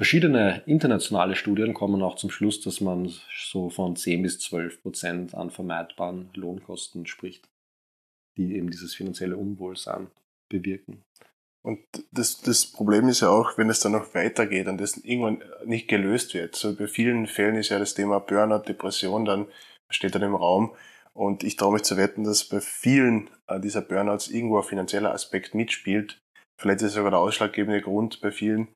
Verschiedene 0.00 0.62
internationale 0.64 1.36
Studien 1.36 1.74
kommen 1.74 2.02
auch 2.02 2.16
zum 2.16 2.30
Schluss, 2.30 2.62
dass 2.62 2.80
man 2.80 3.12
so 3.36 3.68
von 3.68 3.96
10 3.96 4.22
bis 4.22 4.38
12 4.38 4.80
Prozent 4.80 5.34
an 5.34 5.50
vermeidbaren 5.50 6.30
Lohnkosten 6.32 7.04
spricht, 7.06 7.50
die 8.38 8.56
eben 8.56 8.70
dieses 8.70 8.94
finanzielle 8.94 9.36
Unwohlsein 9.36 10.06
bewirken. 10.48 11.04
Und 11.62 11.80
das, 12.12 12.40
das 12.40 12.64
Problem 12.64 13.08
ist 13.08 13.20
ja 13.20 13.28
auch, 13.28 13.58
wenn 13.58 13.68
es 13.68 13.80
dann 13.80 13.92
noch 13.92 14.14
weitergeht 14.14 14.68
und 14.68 14.80
das 14.80 14.96
irgendwann 14.96 15.42
nicht 15.66 15.86
gelöst 15.86 16.32
wird. 16.32 16.56
So 16.56 16.74
bei 16.74 16.86
vielen 16.86 17.26
Fällen 17.26 17.56
ist 17.56 17.68
ja 17.68 17.78
das 17.78 17.92
Thema 17.92 18.20
Burnout, 18.20 18.62
Depression 18.68 19.26
dann 19.26 19.48
steht 19.90 20.14
dann 20.14 20.22
im 20.22 20.34
Raum. 20.34 20.74
Und 21.12 21.44
ich 21.44 21.56
traue 21.56 21.74
mich 21.74 21.82
zu 21.82 21.98
wetten, 21.98 22.24
dass 22.24 22.44
bei 22.44 22.62
vielen 22.62 23.28
äh, 23.48 23.60
dieser 23.60 23.82
Burnouts 23.82 24.28
irgendwo 24.28 24.56
ein 24.56 24.64
finanzieller 24.64 25.12
Aspekt 25.12 25.54
mitspielt. 25.54 26.22
Vielleicht 26.56 26.80
ist 26.80 26.88
es 26.88 26.94
sogar 26.94 27.10
der 27.10 27.20
ausschlaggebende 27.20 27.82
Grund 27.82 28.22
bei 28.22 28.32
vielen, 28.32 28.68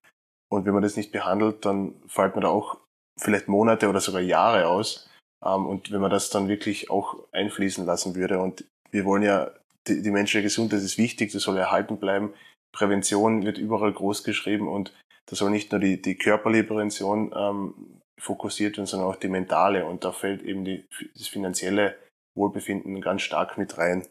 und 0.55 0.67
wenn 0.67 0.75
man 0.75 0.83
das 0.83 0.97
nicht 0.97 1.13
behandelt, 1.13 1.65
dann 1.65 1.95
fällt 2.07 2.35
man 2.35 2.43
da 2.43 2.49
auch 2.49 2.79
vielleicht 3.19 3.49
Monate 3.49 3.89
oder 3.89 4.01
sogar 4.01 4.21
Jahre 4.21 4.69
aus. 4.69 5.09
Ähm, 5.45 5.67
und 5.67 5.93
wenn 5.93 6.01
man 6.01 6.11
das 6.11 6.31
dann 6.31 6.49
wirklich 6.49 6.91
auch 6.91 7.17
einfließen 7.33 7.85
lassen 7.85 8.15
würde. 8.15 8.39
Und 8.39 8.65
wir 8.91 9.05
wollen 9.05 9.23
ja, 9.23 9.51
die, 9.87 10.03
die 10.03 10.11
menschliche 10.11 10.45
Gesundheit 10.45 10.81
ist 10.81 10.99
wichtig, 10.99 11.33
das 11.33 11.43
soll 11.43 11.59
erhalten 11.59 11.99
bleiben. 11.99 12.33
Prävention 12.73 13.45
wird 13.45 13.59
überall 13.59 13.93
groß 13.93 14.25
geschrieben 14.25 14.69
und 14.69 14.93
da 15.27 15.37
soll 15.37 15.51
nicht 15.51 15.71
nur 15.73 15.81
die, 15.81 16.03
die 16.03 16.17
körperliche 16.17 16.65
Prävention 16.65 17.33
ähm, 17.37 18.01
fokussiert 18.21 18.77
werden, 18.77 18.87
sondern 18.87 19.09
auch 19.09 19.17
die 19.17 19.29
mentale. 19.29 19.87
Und 19.87 20.05
da 20.05 20.13
fällt 20.13 20.43
eben 20.43 20.65
die, 20.65 20.85
das 21.15 21.29
finanzielle 21.29 21.97
Wohlbefinden 22.37 23.01
ganz 23.01 23.23
stark 23.23 23.59
mit 23.59 23.79
rein. 23.79 24.07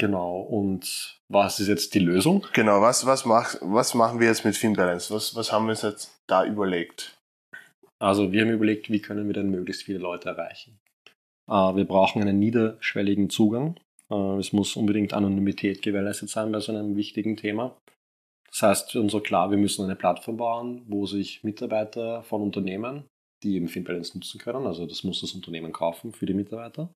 Genau, 0.00 0.40
und 0.40 1.18
was 1.28 1.60
ist 1.60 1.68
jetzt 1.68 1.92
die 1.92 1.98
Lösung? 1.98 2.46
Genau, 2.54 2.80
was, 2.80 3.04
was, 3.04 3.26
mach, 3.26 3.56
was 3.60 3.92
machen 3.92 4.18
wir 4.18 4.28
jetzt 4.28 4.46
mit 4.46 4.56
FinBalance? 4.56 5.12
Was, 5.12 5.36
was 5.36 5.52
haben 5.52 5.66
wir 5.66 5.72
uns 5.72 5.82
jetzt 5.82 6.18
da 6.26 6.46
überlegt? 6.46 7.18
Also 7.98 8.32
wir 8.32 8.40
haben 8.40 8.50
überlegt, 8.50 8.88
wie 8.88 9.02
können 9.02 9.26
wir 9.26 9.34
denn 9.34 9.50
möglichst 9.50 9.82
viele 9.82 9.98
Leute 9.98 10.30
erreichen. 10.30 10.80
Äh, 11.50 11.52
wir 11.52 11.84
brauchen 11.84 12.22
einen 12.22 12.38
niederschwelligen 12.38 13.28
Zugang. 13.28 13.78
Äh, 14.10 14.38
es 14.38 14.54
muss 14.54 14.74
unbedingt 14.74 15.12
Anonymität 15.12 15.82
gewährleistet 15.82 16.30
sein 16.30 16.50
bei 16.50 16.60
so 16.60 16.72
einem 16.72 16.96
wichtigen 16.96 17.36
Thema. 17.36 17.76
Das 18.48 18.62
heißt 18.62 18.96
uns 18.96 19.12
so 19.12 19.20
klar, 19.20 19.50
wir 19.50 19.58
müssen 19.58 19.84
eine 19.84 19.96
Plattform 19.96 20.38
bauen, 20.38 20.82
wo 20.88 21.04
sich 21.04 21.44
Mitarbeiter 21.44 22.22
von 22.22 22.40
Unternehmen, 22.40 23.04
die 23.42 23.56
eben 23.56 23.68
FinBalance 23.68 24.16
nutzen 24.16 24.40
können, 24.40 24.66
also 24.66 24.86
das 24.86 25.04
muss 25.04 25.20
das 25.20 25.34
Unternehmen 25.34 25.72
kaufen 25.72 26.12
für 26.12 26.24
die 26.24 26.34
Mitarbeiter, 26.34 26.90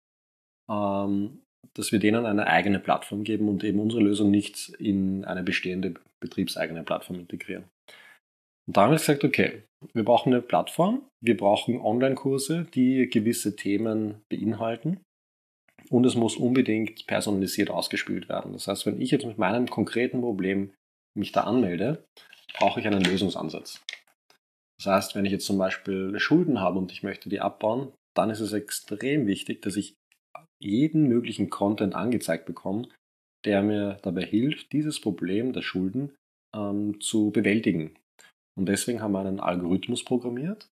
ähm, 0.71 1.44
dass 1.75 1.93
wir 1.93 1.99
denen 1.99 2.27
eine 2.27 2.47
eigene 2.47 2.79
Plattform 2.79 3.25
geben 3.25 3.49
und 3.49 3.65
eben 3.65 3.81
unsere 3.81 4.03
Lösung 4.03 4.31
nicht 4.31 4.71
in 4.79 5.25
eine 5.25 5.43
bestehende 5.43 5.95
betriebseigene 6.21 6.83
Plattform 6.83 7.21
integrieren. 7.21 7.65
Und 8.67 8.77
da 8.77 8.83
haben 8.83 8.91
wir 8.91 8.99
gesagt, 8.99 9.25
okay, 9.25 9.63
wir 9.93 10.05
brauchen 10.05 10.33
eine 10.33 10.43
Plattform, 10.43 11.03
wir 11.23 11.37
brauchen 11.37 11.81
Online-Kurse, 11.81 12.67
die 12.75 13.09
gewisse 13.09 13.57
Themen 13.57 14.23
beinhalten 14.31 15.01
und 15.91 16.07
es 16.07 16.15
muss 16.15 16.37
unbedingt 16.37 17.07
personalisiert 17.07 17.71
ausgespielt 17.71 18.29
werden. 18.29 18.53
Das 18.53 18.69
heißt, 18.69 18.87
wenn 18.87 19.01
ich 19.01 19.11
jetzt 19.11 19.27
mit 19.27 19.39
meinem 19.39 19.69
konkreten 19.69 20.21
Problem 20.21 20.73
mich 21.17 21.33
da 21.33 21.43
anmelde, 21.43 22.05
brauche 22.55 22.81
ich 22.81 22.87
einen 22.87 23.05
Lösungsansatz. 23.05 23.83
Das 24.79 24.87
heißt, 24.87 25.15
wenn 25.15 25.25
ich 25.25 25.33
jetzt 25.33 25.47
zum 25.47 25.59
Beispiel 25.59 26.19
Schulden 26.19 26.61
habe 26.61 26.79
und 26.79 26.91
ich 26.93 27.03
möchte 27.03 27.29
die 27.29 27.41
abbauen, 27.41 27.93
dann 28.17 28.31
ist 28.31 28.41
es 28.41 28.53
extrem 28.53 29.27
wichtig, 29.27 29.63
dass 29.63 29.77
ich 29.77 29.95
jeden 30.65 31.09
möglichen 31.09 31.51
Content 31.51 31.95
angezeigt 31.95 32.47
bekomme, 32.47 32.89
der 33.45 33.63
mir 33.63 33.99
dabei 34.03 34.25
hilft, 34.25 34.73
dieses 34.73 35.01
Problem 35.01 35.53
der 35.53 35.63
Schulden 35.63 36.15
ähm, 36.55 37.01
zu 37.01 37.31
bewältigen. 37.31 37.97
Und 38.59 38.67
deswegen 38.67 39.03
haben 39.03 39.13
wir 39.13 39.21
einen 39.21 39.41
Algorithmus 39.41 40.05
programmiert, 40.05 40.69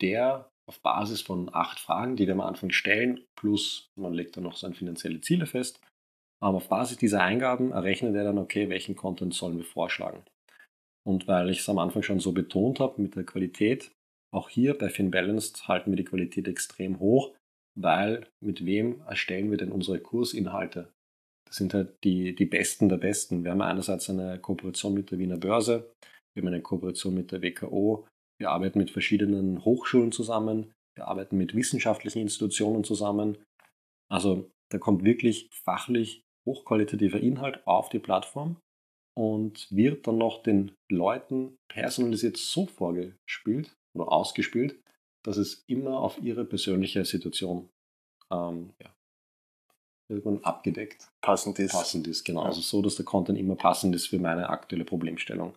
der 0.00 0.48
auf 0.68 0.80
Basis 0.80 1.20
von 1.20 1.50
acht 1.52 1.80
Fragen, 1.80 2.16
die 2.16 2.26
wir 2.26 2.34
am 2.34 2.40
Anfang 2.40 2.70
stellen, 2.70 3.24
plus 3.36 3.90
man 3.96 4.14
legt 4.14 4.36
dann 4.36 4.44
noch 4.44 4.56
seine 4.56 4.74
finanzielle 4.74 5.20
Ziele 5.20 5.46
fest, 5.46 5.80
ähm, 6.42 6.54
auf 6.54 6.68
Basis 6.68 6.96
dieser 6.96 7.22
Eingaben 7.22 7.72
errechnet 7.72 8.14
er 8.14 8.24
dann, 8.24 8.38
okay, 8.38 8.68
welchen 8.68 8.96
Content 8.96 9.34
sollen 9.34 9.58
wir 9.58 9.64
vorschlagen. 9.64 10.24
Und 11.06 11.28
weil 11.28 11.50
ich 11.50 11.60
es 11.60 11.68
am 11.68 11.78
Anfang 11.78 12.02
schon 12.02 12.20
so 12.20 12.32
betont 12.32 12.80
habe 12.80 13.00
mit 13.00 13.16
der 13.16 13.24
Qualität, 13.24 13.92
auch 14.32 14.48
hier 14.48 14.76
bei 14.76 14.88
FinBalanced 14.88 15.66
halten 15.66 15.90
wir 15.90 15.96
die 15.96 16.04
Qualität 16.04 16.46
extrem 16.46 17.00
hoch, 17.00 17.34
weil 17.74 18.26
mit 18.40 18.64
wem 18.64 19.00
erstellen 19.02 19.50
wir 19.50 19.58
denn 19.58 19.72
unsere 19.72 20.00
Kursinhalte? 20.00 20.92
Das 21.46 21.56
sind 21.56 21.74
halt 21.74 22.04
die, 22.04 22.34
die 22.34 22.46
Besten 22.46 22.88
der 22.88 22.98
Besten. 22.98 23.42
Wir 23.44 23.50
haben 23.50 23.62
einerseits 23.62 24.08
eine 24.08 24.38
Kooperation 24.38 24.94
mit 24.94 25.10
der 25.10 25.18
Wiener 25.18 25.36
Börse, 25.36 25.92
wir 26.34 26.42
haben 26.42 26.48
eine 26.48 26.62
Kooperation 26.62 27.14
mit 27.14 27.32
der 27.32 27.42
WKO, 27.42 28.06
wir 28.38 28.50
arbeiten 28.50 28.78
mit 28.78 28.90
verschiedenen 28.90 29.64
Hochschulen 29.64 30.12
zusammen, 30.12 30.72
wir 30.96 31.08
arbeiten 31.08 31.36
mit 31.36 31.54
wissenschaftlichen 31.54 32.20
Institutionen 32.20 32.84
zusammen. 32.84 33.38
Also 34.10 34.50
da 34.70 34.78
kommt 34.78 35.04
wirklich 35.04 35.48
fachlich 35.52 36.22
hochqualitativer 36.46 37.20
Inhalt 37.20 37.66
auf 37.66 37.88
die 37.88 37.98
Plattform 37.98 38.56
und 39.16 39.66
wird 39.70 40.06
dann 40.06 40.18
noch 40.18 40.42
den 40.42 40.72
Leuten 40.90 41.56
personalisiert 41.68 42.36
so 42.36 42.66
vorgespielt 42.66 43.74
oder 43.94 44.10
ausgespielt, 44.10 44.80
dass 45.24 45.36
es 45.36 45.64
immer 45.66 46.00
auf 46.00 46.20
ihre 46.22 46.44
persönliche 46.44 47.04
Situation 47.04 47.68
ähm, 48.30 48.70
ja, 48.80 48.90
irgendwann 50.08 50.44
abgedeckt 50.44 51.08
passend 51.20 51.58
ist. 51.58 51.72
Passend 51.72 52.06
ist, 52.06 52.24
genau. 52.24 52.42
Ja. 52.42 52.46
Also 52.46 52.60
so, 52.60 52.82
dass 52.82 52.96
der 52.96 53.04
Content 53.04 53.38
immer 53.38 53.56
passend 53.56 53.94
ist 53.94 54.08
für 54.08 54.18
meine 54.18 54.50
aktuelle 54.50 54.84
Problemstellung. 54.84 55.54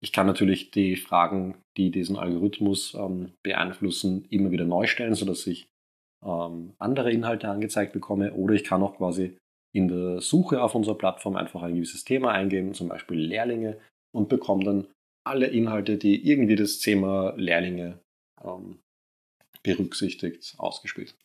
Ich 0.00 0.12
kann 0.12 0.26
natürlich 0.26 0.70
die 0.70 0.96
Fragen, 0.96 1.56
die 1.76 1.90
diesen 1.90 2.16
Algorithmus 2.16 2.94
ähm, 2.94 3.32
beeinflussen, 3.42 4.26
immer 4.28 4.50
wieder 4.50 4.66
neu 4.66 4.86
stellen, 4.86 5.14
sodass 5.14 5.46
ich 5.46 5.66
ähm, 6.24 6.74
andere 6.78 7.10
Inhalte 7.10 7.48
angezeigt 7.48 7.92
bekomme. 7.92 8.34
Oder 8.34 8.54
ich 8.54 8.64
kann 8.64 8.82
auch 8.82 8.96
quasi 8.96 9.36
in 9.74 9.88
der 9.88 10.20
Suche 10.20 10.62
auf 10.62 10.74
unserer 10.74 10.96
Plattform 10.96 11.36
einfach 11.36 11.62
ein 11.62 11.74
gewisses 11.74 12.04
Thema 12.04 12.32
eingeben, 12.32 12.74
zum 12.74 12.88
Beispiel 12.88 13.18
Lehrlinge, 13.18 13.78
und 14.14 14.28
bekomme 14.28 14.64
dann 14.64 14.86
alle 15.26 15.46
Inhalte, 15.46 15.96
die 15.96 16.28
irgendwie 16.28 16.54
das 16.56 16.78
Thema 16.78 17.34
Lehrlinge 17.36 17.98
ähm, 18.44 18.78
berücksichtigt, 19.64 20.54
ausgespielt. 20.58 21.16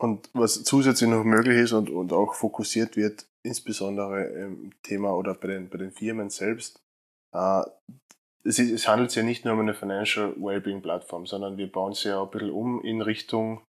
Und 0.00 0.28
was 0.32 0.64
zusätzlich 0.64 1.10
noch 1.10 1.24
möglich 1.24 1.58
ist 1.58 1.72
und, 1.72 1.90
und 1.90 2.12
auch 2.12 2.34
fokussiert 2.34 2.96
wird, 2.96 3.26
insbesondere 3.44 4.24
im 4.24 4.72
Thema 4.82 5.12
oder 5.14 5.34
bei 5.34 5.48
den, 5.48 5.68
bei 5.68 5.78
den 5.78 5.92
Firmen 5.92 6.30
selbst, 6.30 6.80
äh, 7.34 7.62
es, 8.46 8.58
ist, 8.58 8.70
es, 8.70 8.88
handelt 8.88 9.10
sich 9.10 9.18
ja 9.18 9.22
nicht 9.22 9.44
nur 9.44 9.54
um 9.54 9.60
eine 9.60 9.74
Financial 9.74 10.34
Wellbeing 10.36 10.82
Plattform, 10.82 11.26
sondern 11.26 11.56
wir 11.56 11.70
bauen 11.70 11.94
sie 11.94 12.08
ja 12.08 12.18
auch 12.18 12.26
ein 12.26 12.30
bisschen 12.30 12.50
um 12.50 12.82
in 12.82 13.00
Richtung 13.00 13.62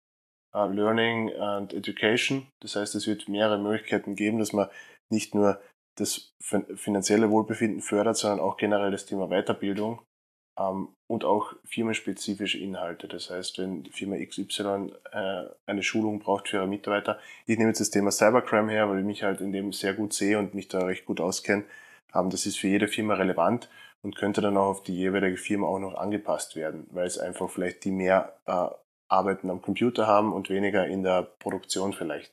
uh, 0.56 0.66
Learning 0.66 1.32
and 1.34 1.74
Education. 1.74 2.48
Das 2.62 2.76
heißt, 2.76 2.96
es 2.96 3.06
wird 3.06 3.28
mehrere 3.30 3.60
Möglichkeiten 3.60 4.16
geben, 4.16 4.40
dass 4.40 4.54
man 4.54 4.70
nicht 5.12 5.36
nur 5.36 5.62
das 6.00 6.34
finanzielle 6.42 7.30
Wohlbefinden 7.30 7.82
fördert, 7.82 8.18
sondern 8.18 8.40
auch 8.40 8.58
generell 8.58 8.90
das 8.90 9.06
Thema 9.06 9.28
Weiterbildung 9.28 10.02
und 10.56 11.26
auch 11.26 11.54
firmenspezifische 11.66 12.60
Inhalte. 12.60 13.08
Das 13.08 13.30
heißt, 13.30 13.58
wenn 13.58 13.86
Firma 13.86 14.18
XY 14.18 14.94
äh, 15.12 15.46
eine 15.66 15.84
Schulung 15.84 16.20
braucht 16.20 16.48
für 16.48 16.58
ihre 16.58 16.68
Mitarbeiter, 16.68 17.20
ich 17.46 17.58
nehme 17.58 17.70
jetzt 17.70 17.82
das 17.82 17.90
Thema 17.90 18.12
Cybercrime 18.12 18.72
her, 18.72 18.90
weil 18.90 19.00
ich 19.00 19.06
mich 19.06 19.24
halt 19.24 19.42
in 19.42 19.52
dem 19.52 19.74
sehr 19.74 19.94
gut 19.94 20.14
sehe 20.14 20.38
und 20.38 20.54
mich 20.54 20.68
da 20.68 20.86
recht 20.86 21.06
gut 21.06 21.20
auskenne, 21.20 21.64
ähm, 22.14 22.30
das 22.30 22.46
ist 22.46 22.60
für 22.60 22.68
jede 22.68 22.88
Firma 22.88 23.16
relevant 23.16 23.70
und 24.04 24.16
könnte 24.16 24.42
dann 24.42 24.58
auch 24.58 24.68
auf 24.68 24.84
die 24.84 24.96
jeweilige 24.96 25.38
Firma 25.38 25.68
auch 25.68 25.80
noch 25.80 25.96
angepasst 25.96 26.56
werden, 26.56 26.88
weil 26.92 27.08
es 27.08 27.18
einfach 27.18 27.50
vielleicht 27.50 27.84
die 27.86 27.92
mehr 27.92 28.38
äh, 28.46 28.68
Arbeiten 29.10 29.50
am 29.50 29.62
Computer 29.62 30.08
haben 30.08 30.34
und 30.34 30.50
weniger 30.50 30.86
in 30.88 31.04
der 31.04 31.24
Produktion 31.24 31.94
vielleicht. 31.94 32.32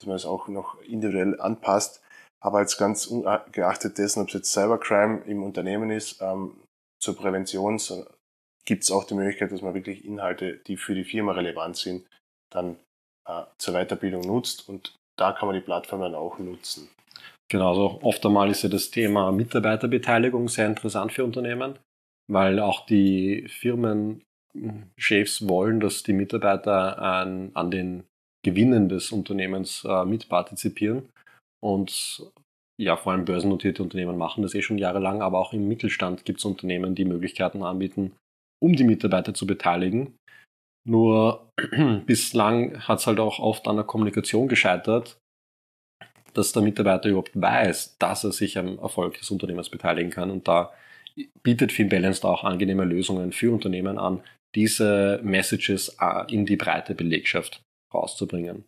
Dass 0.00 0.06
man 0.06 0.16
es 0.16 0.24
auch 0.24 0.48
noch 0.48 0.80
individuell 0.82 1.40
anpasst. 1.40 2.02
Aber 2.42 2.60
jetzt 2.60 2.78
ganz 2.78 3.06
ungeachtet 3.06 3.98
dessen, 3.98 4.22
ob 4.22 4.28
es 4.28 4.34
jetzt 4.34 4.52
Cybercrime 4.52 5.22
im 5.26 5.42
Unternehmen 5.42 5.90
ist, 5.90 6.22
ähm, 6.22 6.56
zur 7.00 7.16
Prävention 7.16 7.78
gibt 8.64 8.84
es 8.84 8.90
auch 8.90 9.04
die 9.04 9.14
Möglichkeit, 9.14 9.52
dass 9.52 9.62
man 9.62 9.74
wirklich 9.74 10.04
Inhalte, 10.04 10.58
die 10.66 10.76
für 10.76 10.94
die 10.94 11.04
Firma 11.04 11.32
relevant 11.32 11.76
sind, 11.76 12.06
dann 12.52 12.76
äh, 13.26 13.42
zur 13.58 13.74
Weiterbildung 13.74 14.22
nutzt 14.22 14.68
und 14.68 14.94
da 15.18 15.32
kann 15.32 15.48
man 15.48 15.54
die 15.54 15.64
Plattform 15.64 16.00
dann 16.00 16.14
auch 16.14 16.38
nutzen. 16.38 16.88
Genau, 17.50 17.70
also 17.70 17.98
oft 18.02 18.24
einmal 18.24 18.50
ist 18.50 18.62
ja 18.62 18.68
das 18.68 18.90
Thema 18.90 19.32
Mitarbeiterbeteiligung 19.32 20.48
sehr 20.48 20.66
interessant 20.66 21.12
für 21.12 21.24
Unternehmen, 21.24 21.78
weil 22.28 22.60
auch 22.60 22.86
die 22.86 23.48
Firmenchefs 23.48 25.48
wollen, 25.48 25.80
dass 25.80 26.04
die 26.04 26.12
Mitarbeiter 26.12 26.98
an, 26.98 27.50
an 27.54 27.70
den 27.70 28.04
Gewinnen 28.44 28.88
des 28.88 29.10
Unternehmens 29.10 29.84
äh, 29.84 30.04
mitpartizipieren. 30.04 31.08
Und 31.62 32.24
ja, 32.80 32.96
vor 32.96 33.12
allem 33.12 33.26
börsennotierte 33.26 33.82
Unternehmen 33.82 34.16
machen 34.16 34.42
das 34.42 34.54
eh 34.54 34.62
schon 34.62 34.78
jahrelang, 34.78 35.20
aber 35.20 35.38
auch 35.38 35.52
im 35.52 35.68
Mittelstand 35.68 36.24
gibt 36.24 36.38
es 36.38 36.44
Unternehmen, 36.46 36.94
die 36.94 37.04
Möglichkeiten 37.04 37.62
anbieten, 37.62 38.12
um 38.62 38.74
die 38.74 38.84
Mitarbeiter 38.84 39.34
zu 39.34 39.46
beteiligen. 39.46 40.14
Nur 40.88 41.50
bislang 42.06 42.80
hat 42.88 43.00
es 43.00 43.06
halt 43.06 43.20
auch 43.20 43.38
oft 43.38 43.68
an 43.68 43.76
der 43.76 43.84
Kommunikation 43.84 44.48
gescheitert, 44.48 45.18
dass 46.32 46.52
der 46.52 46.62
Mitarbeiter 46.62 47.10
überhaupt 47.10 47.38
weiß, 47.38 47.96
dass 47.98 48.24
er 48.24 48.32
sich 48.32 48.56
am 48.56 48.78
Erfolg 48.78 49.18
des 49.18 49.30
Unternehmens 49.30 49.68
beteiligen 49.68 50.10
kann. 50.10 50.30
Und 50.30 50.48
da 50.48 50.72
bietet 51.42 51.72
FinBalanced 51.72 52.24
auch 52.24 52.44
angenehme 52.44 52.84
Lösungen 52.84 53.32
für 53.32 53.52
Unternehmen 53.52 53.98
an, 53.98 54.22
diese 54.54 55.20
Messages 55.22 55.96
äh, 56.00 56.32
in 56.32 56.46
die 56.46 56.56
breite 56.56 56.94
Belegschaft 56.94 57.62
rauszubringen. 57.92 58.64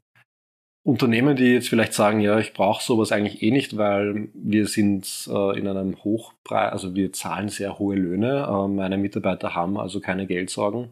Unternehmen, 0.84 1.36
die 1.36 1.44
jetzt 1.44 1.68
vielleicht 1.68 1.94
sagen, 1.94 2.20
ja, 2.20 2.40
ich 2.40 2.54
brauche 2.54 2.82
sowas 2.82 3.12
eigentlich 3.12 3.40
eh 3.42 3.52
nicht, 3.52 3.76
weil 3.76 4.28
wir 4.34 4.66
sind 4.66 5.28
äh, 5.28 5.58
in 5.58 5.68
einem 5.68 6.02
Hochpreis, 6.02 6.72
also 6.72 6.94
wir 6.96 7.12
zahlen 7.12 7.48
sehr 7.48 7.78
hohe 7.78 7.94
Löhne, 7.94 8.48
äh, 8.48 8.68
meine 8.68 8.98
Mitarbeiter 8.98 9.54
haben 9.54 9.78
also 9.78 10.00
keine 10.00 10.26
Geldsorgen. 10.26 10.90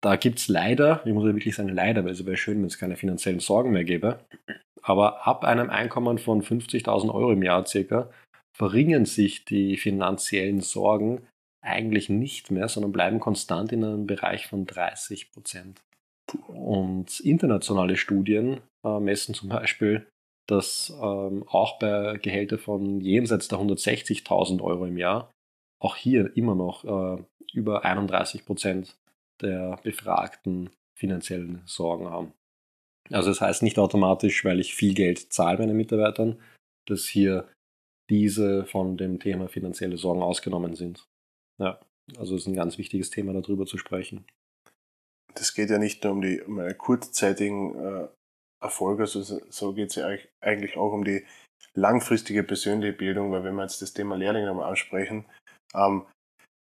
Da 0.00 0.16
gibt 0.16 0.40
es 0.40 0.48
leider, 0.48 1.00
ich 1.06 1.12
muss 1.12 1.26
ja 1.26 1.34
wirklich 1.34 1.54
sagen 1.54 1.68
leider, 1.68 2.04
weil 2.04 2.12
es 2.12 2.26
wäre 2.26 2.36
schön, 2.36 2.58
wenn 2.58 2.66
es 2.66 2.78
keine 2.78 2.96
finanziellen 2.96 3.40
Sorgen 3.40 3.70
mehr 3.70 3.84
gäbe, 3.84 4.18
aber 4.82 5.26
ab 5.26 5.44
einem 5.44 5.70
Einkommen 5.70 6.18
von 6.18 6.42
50.000 6.42 7.14
Euro 7.14 7.30
im 7.32 7.42
Jahr 7.42 7.64
circa 7.66 8.10
verringern 8.52 9.06
sich 9.06 9.44
die 9.44 9.76
finanziellen 9.76 10.60
Sorgen 10.60 11.22
eigentlich 11.62 12.08
nicht 12.08 12.50
mehr, 12.50 12.68
sondern 12.68 12.92
bleiben 12.92 13.20
konstant 13.20 13.72
in 13.72 13.84
einem 13.84 14.06
Bereich 14.06 14.48
von 14.48 14.66
30 14.66 15.30
Prozent. 15.30 15.80
Und 16.48 17.20
internationale 17.20 17.96
Studien 17.96 18.60
äh, 18.84 19.00
messen 19.00 19.34
zum 19.34 19.48
Beispiel, 19.48 20.06
dass 20.46 20.92
ähm, 21.00 21.44
auch 21.48 21.78
bei 21.78 22.18
Gehältern 22.18 22.58
von 22.58 23.00
jenseits 23.00 23.48
der 23.48 23.58
160.000 23.58 24.62
Euro 24.62 24.86
im 24.86 24.98
Jahr 24.98 25.30
auch 25.82 25.96
hier 25.96 26.36
immer 26.36 26.54
noch 26.54 26.84
äh, 26.84 27.22
über 27.52 27.84
31 27.84 28.44
Prozent 28.44 28.96
der 29.40 29.78
Befragten 29.82 30.70
finanziellen 30.96 31.62
Sorgen 31.66 32.08
haben. 32.08 32.32
Also 33.10 33.28
das 33.28 33.40
heißt 33.40 33.62
nicht 33.62 33.78
automatisch, 33.78 34.44
weil 34.44 34.60
ich 34.60 34.74
viel 34.74 34.94
Geld 34.94 35.32
zahle 35.32 35.58
meinen 35.58 35.76
Mitarbeitern, 35.76 36.40
dass 36.86 37.04
hier 37.04 37.48
diese 38.10 38.66
von 38.66 38.96
dem 38.96 39.18
Thema 39.18 39.48
finanzielle 39.48 39.96
Sorgen 39.96 40.22
ausgenommen 40.22 40.74
sind. 40.74 41.06
Ja, 41.58 41.80
also 42.16 42.34
es 42.34 42.42
ist 42.42 42.48
ein 42.48 42.54
ganz 42.54 42.78
wichtiges 42.78 43.10
Thema, 43.10 43.32
darüber 43.32 43.66
zu 43.66 43.78
sprechen. 43.78 44.24
Das 45.34 45.54
geht 45.54 45.70
ja 45.70 45.78
nicht 45.78 46.04
nur 46.04 46.12
um 46.12 46.22
die 46.22 46.40
um 46.40 46.60
kurzzeitigen 46.78 47.74
äh, 47.78 48.08
Erfolg, 48.64 49.00
also 49.00 49.22
so 49.22 49.72
geht 49.72 49.90
es 49.90 49.96
ja 49.96 50.08
eigentlich 50.40 50.76
auch 50.76 50.92
um 50.92 51.04
die 51.04 51.24
langfristige 51.74 52.42
persönliche 52.42 52.92
Bildung, 52.92 53.32
weil 53.32 53.44
wenn 53.44 53.54
wir 53.54 53.62
jetzt 53.62 53.82
das 53.82 53.92
Thema 53.92 54.16
Lehrlinge 54.16 54.46
nochmal 54.46 54.70
ansprechen, 54.70 55.24
ähm, 55.74 56.06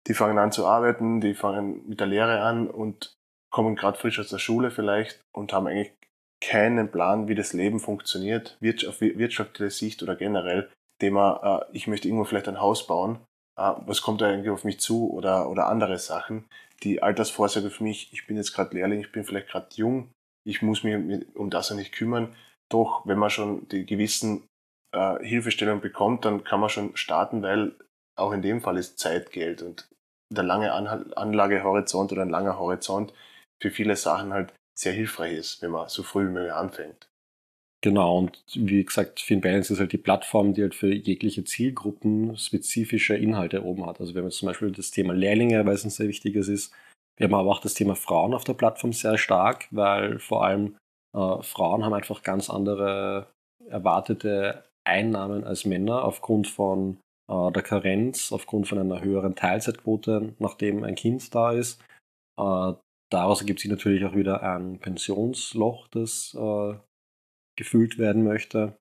die 0.06 0.14
fangen 0.14 0.38
an 0.38 0.52
zu 0.52 0.66
arbeiten, 0.66 1.20
die 1.20 1.34
fangen 1.34 1.88
mit 1.88 2.00
der 2.00 2.06
Lehre 2.06 2.42
an 2.42 2.68
und 2.68 3.14
kommen 3.52 3.76
gerade 3.76 3.98
frisch 3.98 4.18
aus 4.18 4.28
der 4.28 4.38
Schule 4.38 4.70
vielleicht 4.70 5.20
und 5.34 5.52
haben 5.52 5.66
eigentlich 5.66 5.94
keinen 6.42 6.90
Plan, 6.90 7.28
wie 7.28 7.34
das 7.34 7.52
Leben 7.52 7.80
funktioniert, 7.80 8.56
Wirtschaft, 8.60 9.00
wirtschaftliche 9.00 9.70
Sicht 9.70 10.02
oder 10.02 10.16
generell 10.16 10.70
Thema, 11.00 11.64
äh, 11.70 11.76
ich 11.76 11.86
möchte 11.86 12.08
irgendwo 12.08 12.24
vielleicht 12.24 12.48
ein 12.48 12.60
Haus 12.60 12.86
bauen, 12.86 13.18
äh, 13.58 13.72
was 13.86 14.02
kommt 14.02 14.20
da 14.20 14.28
eigentlich 14.28 14.50
auf 14.50 14.64
mich 14.64 14.80
zu 14.80 15.10
oder, 15.10 15.48
oder 15.48 15.68
andere 15.68 15.98
Sachen. 15.98 16.44
Die 16.82 17.02
Altersvorsorge 17.02 17.70
für 17.70 17.84
mich, 17.84 18.12
ich 18.12 18.26
bin 18.26 18.36
jetzt 18.36 18.52
gerade 18.52 18.76
Lehrling, 18.76 19.00
ich 19.00 19.12
bin 19.12 19.24
vielleicht 19.24 19.48
gerade 19.48 19.68
jung, 19.74 20.10
ich 20.44 20.62
muss 20.62 20.84
mich 20.84 21.26
um 21.34 21.50
das 21.50 21.70
ja 21.70 21.76
nicht 21.76 21.92
kümmern. 21.92 22.34
Doch, 22.70 23.06
wenn 23.06 23.18
man 23.18 23.30
schon 23.30 23.68
die 23.68 23.86
gewissen 23.86 24.46
äh, 24.92 25.18
Hilfestellungen 25.24 25.80
bekommt, 25.80 26.24
dann 26.24 26.44
kann 26.44 26.60
man 26.60 26.70
schon 26.70 26.96
starten, 26.96 27.42
weil 27.42 27.74
auch 28.16 28.32
in 28.32 28.42
dem 28.42 28.60
Fall 28.60 28.78
ist 28.78 28.98
Zeit 28.98 29.32
Geld 29.32 29.62
und 29.62 29.88
der 30.32 30.44
lange 30.44 30.72
Anlagehorizont 30.72 32.12
oder 32.12 32.22
ein 32.22 32.30
langer 32.30 32.58
Horizont 32.58 33.12
für 33.62 33.70
viele 33.70 33.96
Sachen 33.96 34.32
halt 34.32 34.52
sehr 34.78 34.92
hilfreich 34.92 35.34
ist, 35.34 35.62
wenn 35.62 35.70
man 35.70 35.88
so 35.88 36.02
früh 36.02 36.26
wie 36.26 36.32
möglich 36.32 36.52
anfängt. 36.52 37.08
Genau, 37.84 38.18
und 38.18 38.42
wie 38.54 38.82
gesagt, 38.82 39.20
FinBalance 39.20 39.74
ist 39.74 39.78
halt 39.78 39.92
die 39.92 39.98
Plattform, 39.98 40.54
die 40.54 40.62
halt 40.62 40.74
für 40.74 40.92
jegliche 40.92 41.44
Zielgruppen 41.44 42.34
spezifische 42.38 43.14
Inhalte 43.14 43.62
oben 43.62 43.84
hat. 43.84 44.00
Also 44.00 44.14
haben 44.14 44.24
jetzt 44.24 44.38
zum 44.38 44.46
Beispiel 44.46 44.72
das 44.72 44.90
Thema 44.90 45.12
Lehrlinge, 45.12 45.66
weil 45.66 45.74
es 45.74 45.84
ein 45.84 45.90
sehr 45.90 46.08
wichtiges 46.08 46.48
ist. 46.48 46.72
Wir 47.16 47.26
haben 47.26 47.34
aber 47.34 47.50
auch 47.50 47.60
das 47.60 47.74
Thema 47.74 47.94
Frauen 47.94 48.34
auf 48.34 48.44
der 48.44 48.54
Plattform 48.54 48.92
sehr 48.92 49.18
stark, 49.18 49.68
weil 49.70 50.18
vor 50.18 50.44
allem 50.44 50.76
äh, 51.16 51.42
Frauen 51.42 51.84
haben 51.84 51.94
einfach 51.94 52.22
ganz 52.22 52.50
andere 52.50 53.28
erwartete 53.68 54.64
Einnahmen 54.86 55.44
als 55.44 55.64
Männer 55.64 56.04
aufgrund 56.04 56.48
von 56.48 56.98
äh, 57.30 57.52
der 57.52 57.62
Karenz, 57.62 58.32
aufgrund 58.32 58.68
von 58.68 58.78
einer 58.78 59.00
höheren 59.00 59.34
Teilzeitquote, 59.34 60.34
nachdem 60.38 60.84
ein 60.84 60.96
Kind 60.96 61.34
da 61.34 61.52
ist. 61.52 61.80
Äh, 62.38 62.72
daraus 63.10 63.40
ergibt 63.40 63.60
sich 63.60 63.70
natürlich 63.70 64.04
auch 64.04 64.14
wieder 64.14 64.42
ein 64.42 64.78
Pensionsloch, 64.78 65.88
das 65.88 66.36
äh, 66.38 66.74
gefüllt 67.56 67.98
werden 67.98 68.24
möchte. 68.24 68.76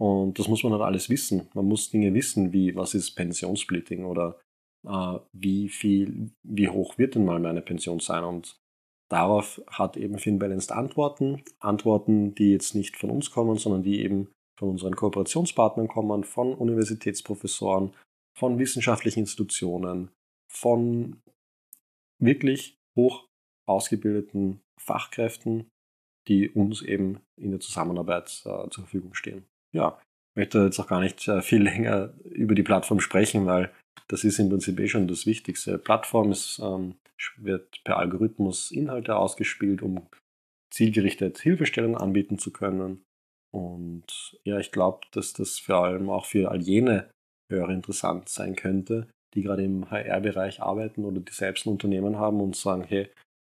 Und 0.00 0.38
das 0.38 0.46
muss 0.46 0.62
man 0.62 0.72
halt 0.72 0.82
alles 0.82 1.10
wissen. 1.10 1.48
Man 1.54 1.64
muss 1.64 1.90
Dinge 1.90 2.14
wissen, 2.14 2.52
wie 2.52 2.76
was 2.76 2.94
ist 2.94 3.16
Pensionssplitting 3.16 4.04
oder 4.04 4.38
wie 5.32 5.68
viel, 5.68 6.30
wie 6.42 6.68
hoch 6.68 6.98
wird 6.98 7.14
denn 7.14 7.24
mal 7.24 7.40
meine 7.40 7.62
Pension 7.62 8.00
sein? 8.00 8.24
Und 8.24 8.58
darauf 9.10 9.60
hat 9.66 9.96
eben 9.96 10.18
FinBalanced 10.18 10.72
Antworten. 10.72 11.42
Antworten, 11.60 12.34
die 12.34 12.52
jetzt 12.52 12.74
nicht 12.74 12.96
von 12.96 13.10
uns 13.10 13.30
kommen, 13.30 13.56
sondern 13.56 13.82
die 13.82 14.02
eben 14.02 14.30
von 14.58 14.70
unseren 14.70 14.96
Kooperationspartnern 14.96 15.88
kommen, 15.88 16.24
von 16.24 16.54
Universitätsprofessoren, 16.54 17.94
von 18.36 18.58
wissenschaftlichen 18.58 19.20
Institutionen, 19.20 20.10
von 20.50 21.20
wirklich 22.20 22.76
hoch 22.96 23.26
ausgebildeten 23.68 24.60
Fachkräften, 24.80 25.68
die 26.28 26.50
uns 26.50 26.82
eben 26.82 27.20
in 27.36 27.50
der 27.50 27.60
Zusammenarbeit 27.60 28.42
äh, 28.44 28.68
zur 28.70 28.84
Verfügung 28.84 29.14
stehen. 29.14 29.44
Ja, 29.72 29.98
ich 30.32 30.36
möchte 30.36 30.64
jetzt 30.64 30.78
auch 30.78 30.86
gar 30.86 31.00
nicht 31.00 31.26
äh, 31.28 31.42
viel 31.42 31.62
länger 31.62 32.14
über 32.24 32.54
die 32.54 32.62
Plattform 32.62 33.00
sprechen, 33.00 33.46
weil 33.46 33.72
das 34.08 34.24
ist 34.24 34.38
im 34.38 34.48
Prinzip 34.48 34.78
eh 34.80 34.88
schon 34.88 35.08
das 35.08 35.26
Wichtigste. 35.26 35.78
Plattform 35.78 36.30
ist, 36.30 36.60
ähm, 36.62 36.94
wird 37.36 37.82
per 37.84 37.98
Algorithmus 37.98 38.70
Inhalte 38.70 39.16
ausgespielt, 39.16 39.82
um 39.82 40.06
zielgerichtet 40.70 41.38
Hilfestellung 41.38 41.96
anbieten 41.96 42.38
zu 42.38 42.52
können. 42.52 43.04
Und 43.52 44.38
ja, 44.44 44.58
ich 44.58 44.70
glaube, 44.70 45.00
dass 45.12 45.32
das 45.32 45.58
vor 45.58 45.84
allem 45.84 46.10
auch 46.10 46.26
für 46.26 46.50
all 46.50 46.60
jene 46.60 47.10
Hörer 47.50 47.70
interessant 47.70 48.28
sein 48.28 48.54
könnte, 48.54 49.08
die 49.34 49.42
gerade 49.42 49.64
im 49.64 49.90
HR-Bereich 49.90 50.62
arbeiten 50.62 51.04
oder 51.04 51.20
die 51.20 51.32
selbst 51.32 51.66
ein 51.66 51.70
Unternehmen 51.70 52.16
haben 52.16 52.40
und 52.40 52.56
sagen, 52.56 52.84
hey, 52.84 53.08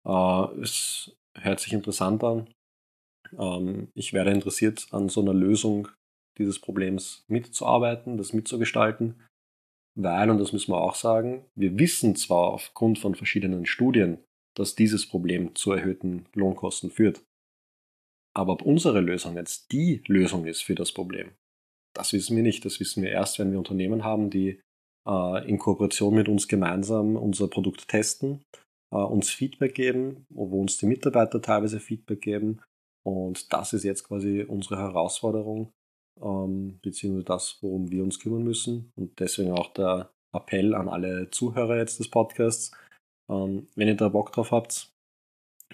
äh, 0.07 0.61
es 0.61 1.15
hört 1.39 1.61
sich 1.61 1.73
interessant 1.73 2.25
an, 2.25 2.49
ähm, 3.39 3.89
ich 3.95 4.13
wäre 4.13 4.31
interessiert 4.31 4.87
an 4.91 5.09
so 5.09 5.21
einer 5.21 5.35
Lösung 5.35 5.89
dieses 6.39 6.59
Problems 6.59 7.25
mitzuarbeiten, 7.29 8.17
das 8.17 8.33
mitzugestalten, 8.33 9.21
weil, 9.95 10.31
und 10.31 10.39
das 10.39 10.53
müssen 10.53 10.73
wir 10.73 10.81
auch 10.81 10.95
sagen, 10.95 11.45
wir 11.55 11.79
wissen 11.79 12.17
zwar 12.17 12.53
aufgrund 12.53 12.99
von 12.99 13.15
verschiedenen 13.15 13.67
Studien, 13.67 14.19
dass 14.57 14.75
dieses 14.75 15.07
Problem 15.07 15.55
zu 15.55 15.73
erhöhten 15.73 16.27
Lohnkosten 16.35 16.91
führt. 16.91 17.25
Aber 18.35 18.55
ob 18.55 18.63
unsere 18.63 19.01
Lösung 19.01 19.37
jetzt 19.37 19.73
die 19.73 20.03
Lösung 20.07 20.47
ist 20.47 20.63
für 20.63 20.75
das 20.75 20.93
Problem, 20.93 21.33
das 21.95 22.13
wissen 22.13 22.37
wir 22.37 22.43
nicht. 22.43 22.65
Das 22.65 22.81
wissen 22.81 23.03
wir 23.03 23.11
erst, 23.11 23.39
wenn 23.39 23.51
wir 23.53 23.59
Unternehmen 23.59 24.05
haben, 24.05 24.31
die 24.31 24.61
äh, 25.07 25.49
in 25.49 25.59
Kooperation 25.59 26.15
mit 26.15 26.29
uns 26.29 26.49
gemeinsam 26.49 27.17
unser 27.17 27.49
Produkt 27.49 27.89
testen, 27.89 28.43
äh, 28.91 28.97
uns 28.97 29.31
Feedback 29.31 29.75
geben, 29.75 30.27
wo 30.31 30.61
uns 30.61 30.79
die 30.79 30.87
Mitarbeiter 30.87 31.43
teilweise 31.43 31.81
Feedback 31.81 32.23
geben 32.23 32.63
und 33.05 33.53
das 33.53 33.73
ist 33.73 33.85
jetzt 33.85 34.05
quasi 34.05 34.43
unsere 34.43 34.79
Herausforderung, 34.79 35.73
ähm, 36.21 36.79
beziehungsweise 36.83 37.25
das, 37.25 37.59
worum 37.61 37.91
wir 37.91 38.03
uns 38.03 38.19
kümmern 38.19 38.43
müssen. 38.43 38.93
Und 38.97 39.19
deswegen 39.21 39.53
auch 39.53 39.73
der 39.73 40.11
Appell 40.33 40.75
an 40.75 40.89
alle 40.89 41.31
Zuhörer 41.31 41.77
jetzt 41.77 41.99
des 41.99 42.09
Podcasts. 42.09 42.73
Ähm, 43.31 43.69
wenn 43.75 43.89
ihr 43.89 43.97
da 43.97 44.09
Bock 44.09 44.33
drauf 44.33 44.51
habt, 44.51 44.93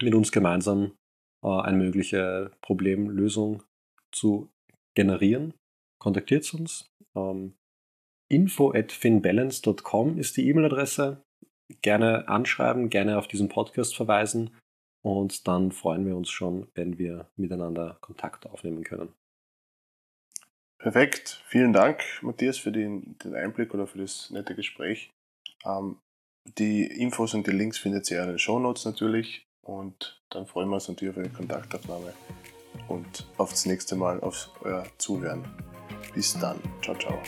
mit 0.01 0.15
uns 0.15 0.31
gemeinsam 0.31 0.93
äh, 1.43 1.47
eine 1.47 1.77
mögliche 1.77 2.51
Problemlösung 2.61 3.63
zu 4.11 4.49
generieren, 4.95 5.53
kontaktiert 5.99 6.53
uns. 6.53 6.89
Ähm, 7.15 7.55
info 8.29 8.71
at 8.73 8.91
finbalance.com 8.91 10.17
ist 10.17 10.37
die 10.37 10.47
E-Mail-Adresse. 10.49 11.21
Gerne 11.81 12.27
anschreiben, 12.27 12.89
gerne 12.89 13.17
auf 13.17 13.27
diesen 13.27 13.49
Podcast 13.49 13.95
verweisen 13.95 14.51
und 15.01 15.47
dann 15.47 15.71
freuen 15.71 16.05
wir 16.05 16.15
uns 16.15 16.29
schon, 16.29 16.67
wenn 16.73 16.97
wir 16.97 17.29
miteinander 17.35 17.97
Kontakt 18.01 18.47
aufnehmen 18.47 18.83
können. 18.83 19.13
Perfekt. 20.79 21.41
Vielen 21.45 21.73
Dank, 21.73 22.03
Matthias, 22.21 22.57
für 22.57 22.71
den, 22.71 23.17
den 23.23 23.35
Einblick 23.35 23.73
oder 23.73 23.85
für 23.85 23.99
das 23.99 24.29
nette 24.31 24.55
Gespräch. 24.55 25.11
Ähm, 25.65 25.97
die 26.57 26.85
Infos 26.85 27.33
und 27.33 27.45
die 27.45 27.51
Links 27.51 27.77
findet 27.77 28.09
ihr 28.09 28.23
in 28.23 28.29
den 28.29 28.39
Show 28.39 28.59
Notes 28.59 28.85
natürlich. 28.85 29.45
Und 29.61 30.19
dann 30.29 30.47
freuen 30.47 30.69
wir 30.69 30.75
uns 30.75 30.87
natürlich 30.87 31.15
auf 31.15 31.23
eine 31.23 31.29
Kontaktaufnahme 31.29 32.13
und 32.87 33.27
auf 33.37 33.51
das 33.51 33.65
nächste 33.65 33.95
Mal, 33.95 34.19
auf 34.21 34.49
euer 34.61 34.85
Zuhören. 34.97 35.45
Bis 36.15 36.33
dann. 36.39 36.59
Ciao, 36.81 36.95
ciao. 36.97 37.21